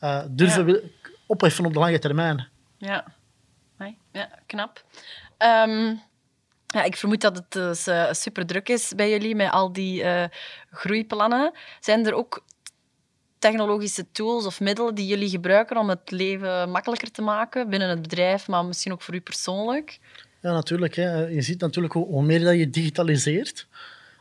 uh, 0.01 0.23
durven 0.31 0.67
ja. 0.67 0.79
opheffen 1.27 1.65
op 1.65 1.73
de 1.73 1.79
lange 1.79 1.99
termijn. 1.99 2.49
Ja, 2.79 3.05
ja 4.13 4.29
knap. 4.47 4.85
Ehm, 5.37 5.95
ja, 6.69 6.83
ik 6.83 6.97
vermoed 6.97 7.21
dat 7.21 7.37
het 7.37 7.53
dus, 7.53 7.89
uh, 7.89 8.13
super 8.13 8.47
druk 8.47 8.69
is 8.69 8.93
bij 8.97 9.11
jullie 9.11 9.35
met 9.35 9.51
al 9.51 9.73
die 9.73 10.03
uh, 10.03 10.25
groeiplannen. 10.71 11.53
Zijn 11.81 12.07
er 12.07 12.15
ook 12.15 12.45
technologische 13.39 14.07
tools 14.13 14.47
of 14.47 14.61
middelen 14.61 14.95
die 14.95 15.07
jullie 15.07 15.29
gebruiken 15.29 15.77
om 15.77 15.89
het 15.89 16.11
leven 16.11 16.71
makkelijker 16.71 17.11
te 17.11 17.23
maken 17.23 17.71
binnen 17.71 17.89
het 17.89 18.03
bedrijf, 18.03 18.49
maar 18.49 18.65
misschien 18.65 18.93
ook 18.93 19.03
voor 19.03 19.15
u 19.15 19.21
persoonlijk? 19.21 19.99
Ja, 20.41 20.53
natuurlijk. 20.53 20.95
Hè. 20.95 21.27
Je 21.27 21.43
ziet 21.43 21.61
natuurlijk 21.61 21.95
hoe, 21.95 22.07
hoe 22.07 22.23
meer 22.23 22.41
dat 22.41 22.55
je 22.55 22.71
digitaliseert, 22.71 23.67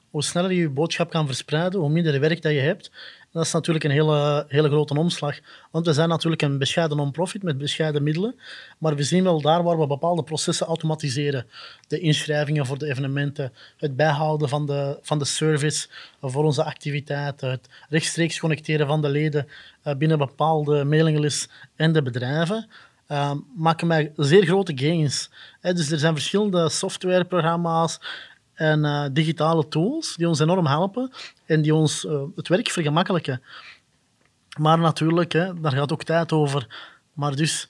hoe 0.09 0.23
sneller 0.23 0.51
je 0.51 0.61
je 0.61 0.69
boodschap 0.69 1.09
kan 1.09 1.25
verspreiden, 1.25 1.79
hoe 1.79 1.89
minder 1.89 2.19
werk 2.19 2.41
dat 2.41 2.51
je 2.51 2.59
hebt. 2.59 2.91
Dat 3.37 3.45
is 3.45 3.51
natuurlijk 3.51 3.85
een 3.85 3.91
hele, 3.91 4.45
hele 4.47 4.67
grote 4.67 4.97
omslag. 4.97 5.39
Want 5.71 5.85
we 5.85 5.93
zijn 5.93 6.09
natuurlijk 6.09 6.41
een 6.41 6.57
bescheiden 6.57 6.97
non-profit 6.97 7.43
met 7.43 7.57
bescheiden 7.57 8.03
middelen. 8.03 8.35
Maar 8.77 8.95
we 8.95 9.03
zien 9.03 9.23
wel 9.23 9.41
daar 9.41 9.63
waar 9.63 9.79
we 9.79 9.87
bepaalde 9.87 10.23
processen 10.23 10.67
automatiseren. 10.67 11.45
De 11.87 11.99
inschrijvingen 11.99 12.65
voor 12.65 12.77
de 12.77 12.89
evenementen, 12.89 13.53
het 13.77 13.95
bijhouden 13.95 14.49
van 14.49 14.65
de, 14.65 14.99
van 15.01 15.19
de 15.19 15.25
service 15.25 15.87
voor 16.21 16.43
onze 16.43 16.63
activiteiten, 16.63 17.49
het 17.49 17.69
rechtstreeks 17.89 18.39
connecteren 18.39 18.87
van 18.87 19.01
de 19.01 19.09
leden 19.09 19.47
eh, 19.81 19.95
binnen 19.95 20.17
bepaalde 20.17 20.83
mailinglist 20.83 21.49
en 21.75 21.91
de 21.91 22.01
bedrijven. 22.01 22.67
Uh, 23.11 23.31
maken 23.55 23.87
mij 23.87 24.11
zeer 24.15 24.45
grote 24.45 24.77
gains. 24.77 25.29
dus 25.61 25.91
er 25.91 25.99
zijn 25.99 26.13
verschillende 26.13 26.69
softwareprogramma's 26.69 27.99
en 28.57 28.83
uh, 28.83 29.05
digitale 29.11 29.67
tools 29.67 30.15
die 30.15 30.27
ons 30.27 30.39
enorm 30.39 30.65
helpen 30.65 31.11
en 31.45 31.61
die 31.61 31.75
ons 31.75 32.05
uh, 32.05 32.21
het 32.35 32.47
werk 32.47 32.69
vergemakkelijken. 32.69 33.41
Maar 34.59 34.79
natuurlijk, 34.79 35.31
hè, 35.31 35.61
daar 35.61 35.71
gaat 35.71 35.91
ook 35.91 36.03
tijd 36.03 36.31
over. 36.31 36.67
Maar 37.13 37.35
dus, 37.35 37.69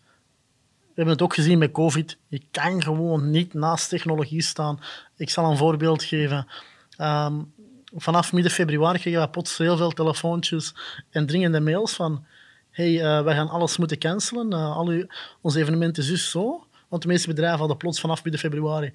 we 0.79 0.93
hebben 0.93 1.13
het 1.13 1.21
ook 1.21 1.33
gezien 1.33 1.57
met 1.57 1.71
COVID. 1.71 2.17
Je 2.27 2.41
kan 2.51 2.83
gewoon 2.83 3.29
niet 3.29 3.53
naast 3.53 3.89
technologie 3.89 4.41
staan. 4.41 4.79
Ik 5.15 5.29
zal 5.29 5.51
een 5.51 5.57
voorbeeld 5.57 6.03
geven. 6.03 6.47
Um, 7.01 7.53
vanaf 7.95 8.33
midden 8.33 8.51
februari 8.51 8.99
kregen 8.99 9.21
we 9.21 9.29
plots 9.29 9.57
heel 9.57 9.77
veel 9.77 9.91
telefoontjes 9.91 10.75
en 11.09 11.25
dringende 11.25 11.59
mails 11.59 11.93
van 11.93 12.25
hey, 12.69 12.91
uh, 12.91 13.21
wij 13.23 13.35
gaan 13.35 13.49
alles 13.49 13.77
moeten 13.77 13.97
cancelen. 13.97 14.53
Al 14.53 14.87
uw, 14.87 15.05
ons 15.41 15.55
evenement 15.55 15.97
is 15.97 16.07
dus 16.07 16.29
zo. 16.29 16.67
Want 16.87 17.01
de 17.01 17.07
meeste 17.07 17.27
bedrijven 17.27 17.59
hadden 17.59 17.77
plots 17.77 17.99
vanaf 17.99 18.23
midden 18.23 18.41
februari 18.41 18.93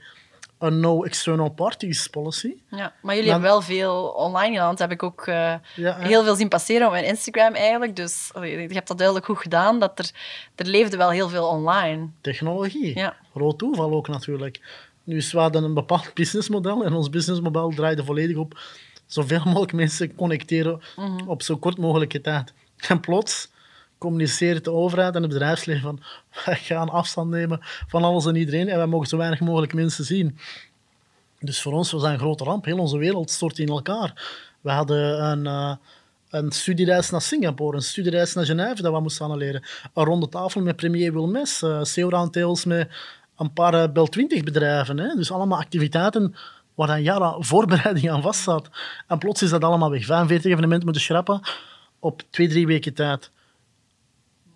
een 0.62 0.80
no 0.80 1.02
external 1.02 1.48
parties 1.48 2.06
policy. 2.06 2.54
Ja, 2.68 2.92
maar 3.02 3.14
jullie 3.14 3.30
hebben 3.30 3.48
wel 3.48 3.62
veel 3.62 4.04
online 4.04 4.52
gedaan. 4.52 4.70
Dat 4.70 4.78
heb 4.78 4.90
ik 4.90 5.02
ook 5.02 5.26
uh, 5.26 5.54
heel 5.74 6.24
veel 6.24 6.34
zien 6.34 6.48
passeren 6.48 6.86
op 6.86 6.92
mijn 6.92 7.04
Instagram 7.04 7.54
eigenlijk. 7.54 7.96
Dus 7.96 8.30
je 8.34 8.68
hebt 8.68 8.88
dat 8.88 8.98
duidelijk 8.98 9.26
goed 9.26 9.38
gedaan. 9.38 9.78
Dat 9.78 9.98
er, 9.98 10.10
er 10.54 10.66
leefde 10.66 10.96
wel 10.96 11.10
heel 11.10 11.28
veel 11.28 11.46
online. 11.46 12.08
Technologie. 12.20 12.98
Ja. 12.98 13.16
Groot 13.34 13.58
toeval 13.58 13.92
ook 13.92 14.08
natuurlijk. 14.08 14.60
Nu, 15.04 15.22
we 15.30 15.38
hadden 15.38 15.64
een 15.64 15.74
bepaald 15.74 16.14
businessmodel 16.20 16.84
en 16.84 16.92
ons 16.92 17.10
businessmodel 17.10 17.70
draaide 17.70 18.04
volledig 18.04 18.36
op 18.36 18.60
zoveel 19.06 19.42
mogelijk 19.44 19.72
mensen 19.72 20.14
connecteren 20.14 20.80
mhm. 20.96 21.28
op 21.28 21.42
zo 21.42 21.56
kort 21.56 21.78
mogelijke 21.78 22.20
tijd. 22.20 22.52
En 22.88 23.00
plots 23.00 23.50
communiceert 24.02 24.64
de 24.64 24.70
overheid 24.70 25.14
en 25.14 25.22
het 25.22 25.30
bedrijfsleven 25.30 25.82
van 25.82 26.00
wij 26.44 26.56
gaan 26.56 26.88
afstand 26.88 27.30
nemen 27.30 27.58
van 27.62 28.02
alles 28.02 28.26
en 28.26 28.36
iedereen 28.36 28.68
en 28.68 28.76
wij 28.76 28.86
mogen 28.86 29.08
zo 29.08 29.16
weinig 29.16 29.40
mogelijk 29.40 29.74
mensen 29.74 30.04
zien. 30.04 30.38
Dus 31.40 31.62
voor 31.62 31.72
ons 31.72 31.92
was 31.92 32.02
dat 32.02 32.10
een 32.10 32.18
grote 32.18 32.44
ramp. 32.44 32.64
Heel 32.64 32.78
onze 32.78 32.98
wereld 32.98 33.30
stort 33.30 33.58
in 33.58 33.68
elkaar. 33.68 34.22
We 34.60 34.70
hadden 34.70 35.24
een, 35.24 35.44
uh, 35.44 35.74
een 36.30 36.50
studiereis 36.50 37.10
naar 37.10 37.22
Singapore, 37.22 37.76
een 37.76 37.82
studiereis 37.82 38.34
naar 38.34 38.44
Genève 38.44 38.82
dat 38.82 38.92
we 38.92 39.00
moesten 39.00 39.30
aanleren. 39.30 39.62
Een 39.94 40.04
ronde 40.04 40.28
tafel 40.28 40.60
met 40.60 40.76
premier 40.76 41.12
Wilmes, 41.12 41.62
uh, 41.62 41.82
CEO-roundtables 41.82 42.64
met 42.64 42.88
een 43.36 43.52
paar 43.52 43.74
uh, 43.74 43.92
Bel 43.92 44.06
20 44.06 44.42
bedrijven. 44.42 44.98
Hè? 44.98 45.14
Dus 45.14 45.32
allemaal 45.32 45.58
activiteiten 45.58 46.34
waar 46.74 46.86
dan 46.86 47.02
jaren 47.02 47.44
voorbereiding 47.44 48.10
aan 48.10 48.22
vast 48.22 48.42
zat. 48.42 48.70
En 49.08 49.18
plots 49.18 49.42
is 49.42 49.50
dat 49.50 49.64
allemaal 49.64 49.90
weg. 49.90 50.04
45 50.04 50.50
evenementen 50.50 50.84
moeten 50.84 51.02
schrappen 51.02 51.40
op 51.98 52.22
twee, 52.30 52.48
drie 52.48 52.66
weken 52.66 52.94
tijd. 52.94 53.30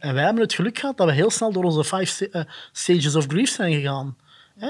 En 0.06 0.14
wij 0.14 0.24
hebben 0.24 0.42
het 0.42 0.54
geluk 0.54 0.78
gehad 0.78 0.96
dat 0.96 1.06
we 1.06 1.12
heel 1.12 1.30
snel 1.30 1.52
door 1.52 1.64
onze 1.64 1.84
five 1.84 2.28
uh, 2.32 2.42
stages 2.72 3.14
of 3.14 3.26
grief 3.26 3.50
zijn 3.50 3.72
gegaan. 3.72 4.16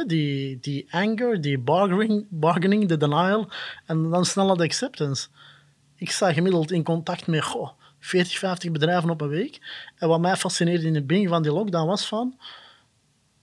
die, 0.06 0.58
die 0.60 0.86
anger, 0.90 1.40
die 1.40 1.58
bargaining, 1.58 2.26
bargaining, 2.28 2.88
de 2.88 2.96
denial 2.96 3.48
en 3.86 4.10
dan 4.10 4.24
snel 4.24 4.56
de 4.56 4.64
acceptance. 4.64 5.28
Ik 5.96 6.10
sta 6.10 6.32
gemiddeld 6.32 6.70
in 6.70 6.82
contact 6.82 7.26
met 7.26 7.44
goh, 7.44 7.70
40, 7.98 8.38
50 8.38 8.70
bedrijven 8.70 9.10
op 9.10 9.20
een 9.20 9.28
week. 9.28 9.60
En 9.96 10.08
wat 10.08 10.20
mij 10.20 10.36
fascineerde 10.36 10.86
in 10.86 10.94
het 10.94 11.06
begin 11.06 11.28
van 11.28 11.42
die 11.42 11.52
lockdown 11.52 11.86
was 11.86 12.06
van 12.06 12.34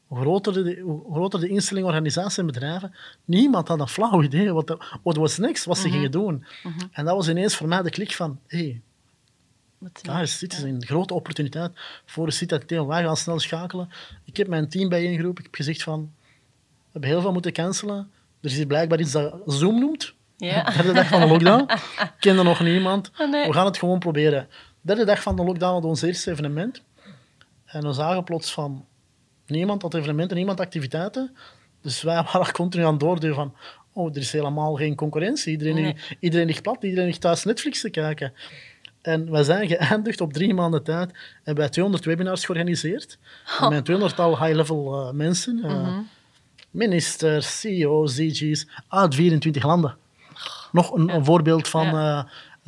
hoe 0.08 0.22
groter 0.22 0.54
de, 0.54 0.80
hoe 0.80 1.14
groter 1.14 1.40
de 1.40 1.48
instelling, 1.48 1.86
organisaties 1.86 2.38
en 2.38 2.46
bedrijven, 2.46 2.96
niemand 3.26 3.68
had 3.68 3.80
een 3.80 3.88
flauw 3.88 4.24
idee 4.24 4.54
wat, 4.54 4.78
wat 5.04 5.16
was 5.16 5.38
niks 5.38 5.66
wat 5.66 5.78
ze 5.78 5.88
mhm. 5.88 5.96
gingen 5.96 6.12
doen. 6.12 6.46
Mhm. 6.64 6.80
En 6.92 7.06
dat 7.06 7.16
was 7.16 7.30
ineens 7.30 7.56
voor 7.56 7.68
mij 7.68 7.82
de 7.82 7.90
klik 7.90 8.12
van, 8.12 8.40
hé, 8.48 8.82
hey, 10.02 10.22
is, 10.22 10.40
dit 10.40 10.54
is 10.54 10.62
een 10.62 10.86
grote 10.86 11.14
opportuniteit 11.14 11.72
voor 12.06 12.26
de 12.26 12.32
Citatel. 12.32 12.88
Wij 12.88 13.04
gaan 13.04 13.18
snel 13.18 13.40
schakelen. 13.40 13.90
Ik 14.26 14.38
heb 14.38 14.48
mijn 14.48 14.70
team 14.70 14.90
bijeengeroepen. 14.90 15.44
Ik 15.44 15.50
heb 15.52 15.56
gezegd 15.56 15.84
van, 15.84 16.12
we 16.62 16.90
hebben 16.92 17.10
heel 17.10 17.22
veel 17.22 17.32
moeten 17.32 17.54
cancelen. 17.54 17.98
Er 18.42 18.50
is 18.50 18.56
hier 18.56 18.68
blijkbaar 18.68 19.00
iets 19.00 19.12
dat 19.12 19.36
Zoom 19.46 19.80
noemt. 19.80 20.14
Ja. 20.38 20.64
De 20.64 20.74
derde 20.78 20.94
dag 20.94 21.08
van 21.08 21.22
de 21.22 21.28
lockdown. 21.28 21.72
Ik 22.00 22.14
kende 22.20 22.44
nog 22.44 22.60
niemand. 22.60 23.12
Oh, 23.18 23.32
we 23.32 23.54
gaan 23.54 23.66
het 23.66 23.78
gewoon 23.78 24.00
proberen. 24.00 24.48
De 24.50 24.56
derde 24.82 25.06
dag 25.06 25.22
van 25.22 25.36
de 25.36 25.44
lockdown 25.44 25.72
hadden 25.72 25.82
we 25.82 25.88
ons 25.88 26.02
eerste 26.02 26.32
evenement. 26.32 26.82
En 27.66 27.82
we 27.82 27.94
zagen 27.94 28.24
plots 28.24 28.54
van 28.54 28.86
niemand 29.46 29.82
had 29.82 29.94
evenementen, 29.94 30.38
niemand 30.38 30.60
activiteiten. 30.60 31.36
Dus 31.82 32.02
wij 32.02 32.24
waren 32.32 32.54
continu 32.54 32.84
aan 32.84 32.92
het 32.92 33.00
doorduwen 33.00 33.36
van 33.36 33.56
oh, 33.94 34.10
er 34.10 34.22
is 34.22 34.32
helemaal 34.32 34.76
geen 34.76 34.96
concurrentie. 34.96 35.52
Iedereen, 35.52 35.98
iedereen 36.20 36.48
ligt 36.48 36.62
plat, 36.62 36.84
iedereen 36.84 37.06
ligt 37.06 37.22
thuis 37.22 37.44
Netflix 37.44 37.82
te 37.82 37.90
kijken. 37.90 38.34
En 39.04 39.32
we 39.32 39.44
zijn 39.44 39.68
geëindigd 39.68 40.22
op 40.22 40.34
drie 40.34 40.54
maanden 40.54 40.84
tijd. 40.84 41.12
En 41.44 41.56
wij 41.56 41.70
200 41.70 42.06
webinars 42.06 42.46
georganiseerd. 42.46 43.18
Oh. 43.62 43.70
Met 43.70 43.92
200-tal 43.92 44.44
high-level 44.44 45.08
uh, 45.08 45.12
mensen. 45.12 45.62
Uh, 45.64 45.98
Ministers, 46.72 47.60
CEO's, 47.60 48.16
DG's 48.16 48.68
uit 48.88 49.16
24 49.16 49.64
landen. 49.64 49.96
Nog 50.72 50.94
een, 50.94 51.10
een 51.10 51.26
voorbeeld 51.26 51.68
van 51.68 51.88
uh, 51.96 52.24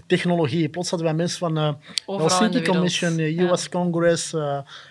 technologie. 0.07 0.69
Plots 0.69 0.89
hadden 0.89 1.07
wij 1.07 1.17
mensen 1.17 1.39
van 1.39 1.57
uh, 1.57 1.73
Helsinki 2.05 2.61
Commission, 2.61 3.19
US 3.19 3.69
Congress, 3.69 4.35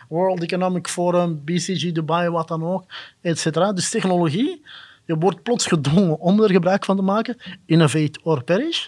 World 0.08 0.42
Economic 0.42 0.88
Forum, 0.88 1.44
BCG 1.44 1.92
Dubai, 1.92 2.30
wat 2.30 2.48
dan 2.48 2.64
ook, 2.64 2.84
et 3.20 3.38
cetera. 3.38 3.72
Dus 3.72 3.90
technologie, 3.90 4.64
je 5.04 5.16
wordt 5.16 5.42
plots 5.42 5.66
gedwongen 5.66 6.18
om 6.18 6.42
er 6.42 6.50
gebruik 6.50 6.84
van 6.84 6.96
te 6.96 7.02
maken. 7.02 7.36
Innovate 7.66 8.20
or 8.22 8.44
perish 8.44 8.86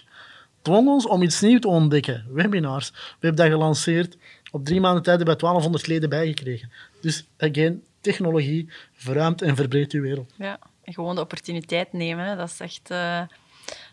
dwong 0.67 0.87
ons 0.87 1.07
om 1.07 1.21
iets 1.21 1.41
nieuws 1.41 1.61
te 1.61 1.67
ontdekken. 1.67 2.25
Webinars. 2.29 2.89
We 2.89 3.27
hebben 3.27 3.35
dat 3.35 3.51
gelanceerd. 3.51 4.17
Op 4.51 4.65
drie 4.65 4.79
maanden 4.79 5.03
tijd 5.03 5.17
hebben 5.17 5.35
we 5.35 5.41
1200 5.41 5.87
leden 5.87 6.09
bijgekregen. 6.09 6.71
Dus, 7.01 7.25
again, 7.37 7.83
technologie 8.01 8.69
verruimt 8.93 9.41
en 9.41 9.55
verbreedt 9.55 9.93
uw 9.93 10.01
wereld. 10.01 10.33
Ja, 10.35 10.59
en 10.83 10.93
gewoon 10.93 11.15
de 11.15 11.21
opportuniteit 11.21 11.93
nemen. 11.93 12.37
Dat 12.37 12.49
is 12.49 12.59
echt 12.59 12.91
uh, 12.91 13.21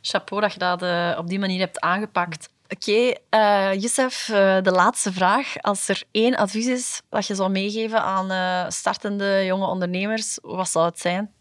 chapeau 0.01 0.43
dat 0.43 0.53
je 0.53 0.59
dat 0.59 0.83
uh, 0.83 1.15
op 1.19 1.29
die 1.29 1.39
manier 1.39 1.59
hebt 1.59 1.81
aangepakt. 1.81 2.49
Oké, 2.69 2.91
okay, 2.91 3.19
eh, 3.29 3.81
Youssef, 3.81 4.25
de 4.63 4.71
laatste 4.73 5.13
vraag. 5.13 5.61
Als 5.61 5.89
er 5.89 6.03
één 6.11 6.37
advies 6.37 6.67
is 6.67 7.01
dat 7.09 7.27
je 7.27 7.35
zou 7.35 7.51
meegeven 7.51 8.03
aan 8.03 8.73
startende 8.73 9.43
jonge 9.45 9.67
ondernemers, 9.67 10.39
wat 10.43 10.69
zou 10.69 10.85
het 10.85 11.01
zijn? 11.01 11.33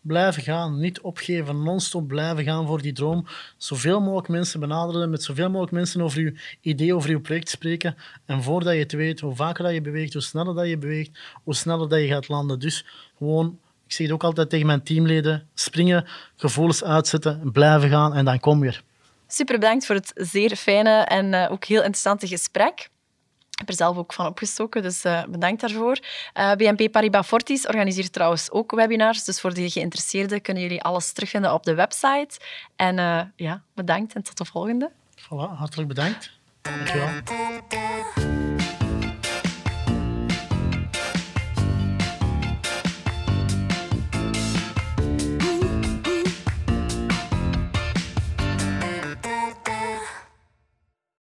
Blijven 0.00 0.42
gaan, 0.42 0.80
niet 0.80 1.00
opgeven, 1.00 1.62
non-stop 1.62 2.08
blijven 2.08 2.44
gaan 2.44 2.66
voor 2.66 2.82
die 2.82 2.92
droom. 2.92 3.26
Zoveel 3.56 4.00
mogelijk 4.00 4.28
mensen 4.28 4.60
benaderen, 4.60 5.10
met 5.10 5.22
zoveel 5.22 5.48
mogelijk 5.48 5.72
mensen 5.72 6.00
over 6.00 6.20
je 6.20 6.34
idee, 6.60 6.94
over 6.94 7.10
je 7.10 7.20
project 7.20 7.48
spreken. 7.48 7.96
En 8.26 8.42
voordat 8.42 8.72
je 8.72 8.78
het 8.78 8.92
weet, 8.92 9.20
hoe 9.20 9.34
vaker 9.34 9.64
dat 9.64 9.72
je 9.72 9.80
beweegt, 9.80 10.12
hoe 10.12 10.22
sneller 10.22 10.54
dat 10.54 10.68
je 10.68 10.78
beweegt, 10.78 11.18
hoe 11.42 11.54
sneller 11.54 11.88
dat 11.88 12.00
je 12.00 12.06
gaat 12.06 12.28
landen. 12.28 12.58
Dus 12.58 12.84
gewoon, 13.18 13.58
ik 13.86 13.92
zeg 13.92 14.06
het 14.06 14.14
ook 14.14 14.24
altijd 14.24 14.50
tegen 14.50 14.66
mijn 14.66 14.82
teamleden, 14.82 15.48
springen, 15.54 16.06
gevoelens 16.36 16.84
uitzetten, 16.84 17.52
blijven 17.52 17.88
gaan 17.88 18.14
en 18.14 18.24
dan 18.24 18.40
kom 18.40 18.60
weer. 18.60 18.82
Super 19.26 19.58
bedankt 19.58 19.86
voor 19.86 19.94
het 19.94 20.12
zeer 20.14 20.56
fijne 20.56 20.90
en 20.90 21.32
uh, 21.32 21.50
ook 21.50 21.64
heel 21.64 21.78
interessante 21.78 22.26
gesprek 22.26 22.90
heb 23.60 23.68
er 23.68 23.74
zelf 23.74 23.96
ook 23.96 24.12
van 24.12 24.26
opgestoken, 24.26 24.82
dus 24.82 25.04
uh, 25.04 25.24
bedankt 25.28 25.60
daarvoor. 25.60 25.98
Uh, 26.34 26.50
eh, 26.50 26.56
BNP 26.56 26.90
Paribas 26.92 27.26
Fortis 27.26 27.66
organiseert 27.66 28.12
trouwens 28.12 28.50
ook 28.50 28.70
webinars, 28.70 29.24
dus 29.24 29.40
voor 29.40 29.54
de 29.54 29.70
geïnteresseerden 29.70 30.40
kunnen 30.40 30.62
jullie 30.62 30.82
alles 30.82 31.12
terugvinden 31.12 31.52
op 31.52 31.64
de 31.64 31.74
website. 31.74 32.40
En 32.76 32.98
uh, 32.98 33.20
ja, 33.36 33.62
bedankt 33.74 34.14
en 34.14 34.22
tot 34.22 34.38
de 34.38 34.44
volgende. 34.44 34.90
Voilà, 35.16 35.56
hartelijk 35.56 35.88
bedankt. 35.88 36.30
Dankjewel. 36.62 38.28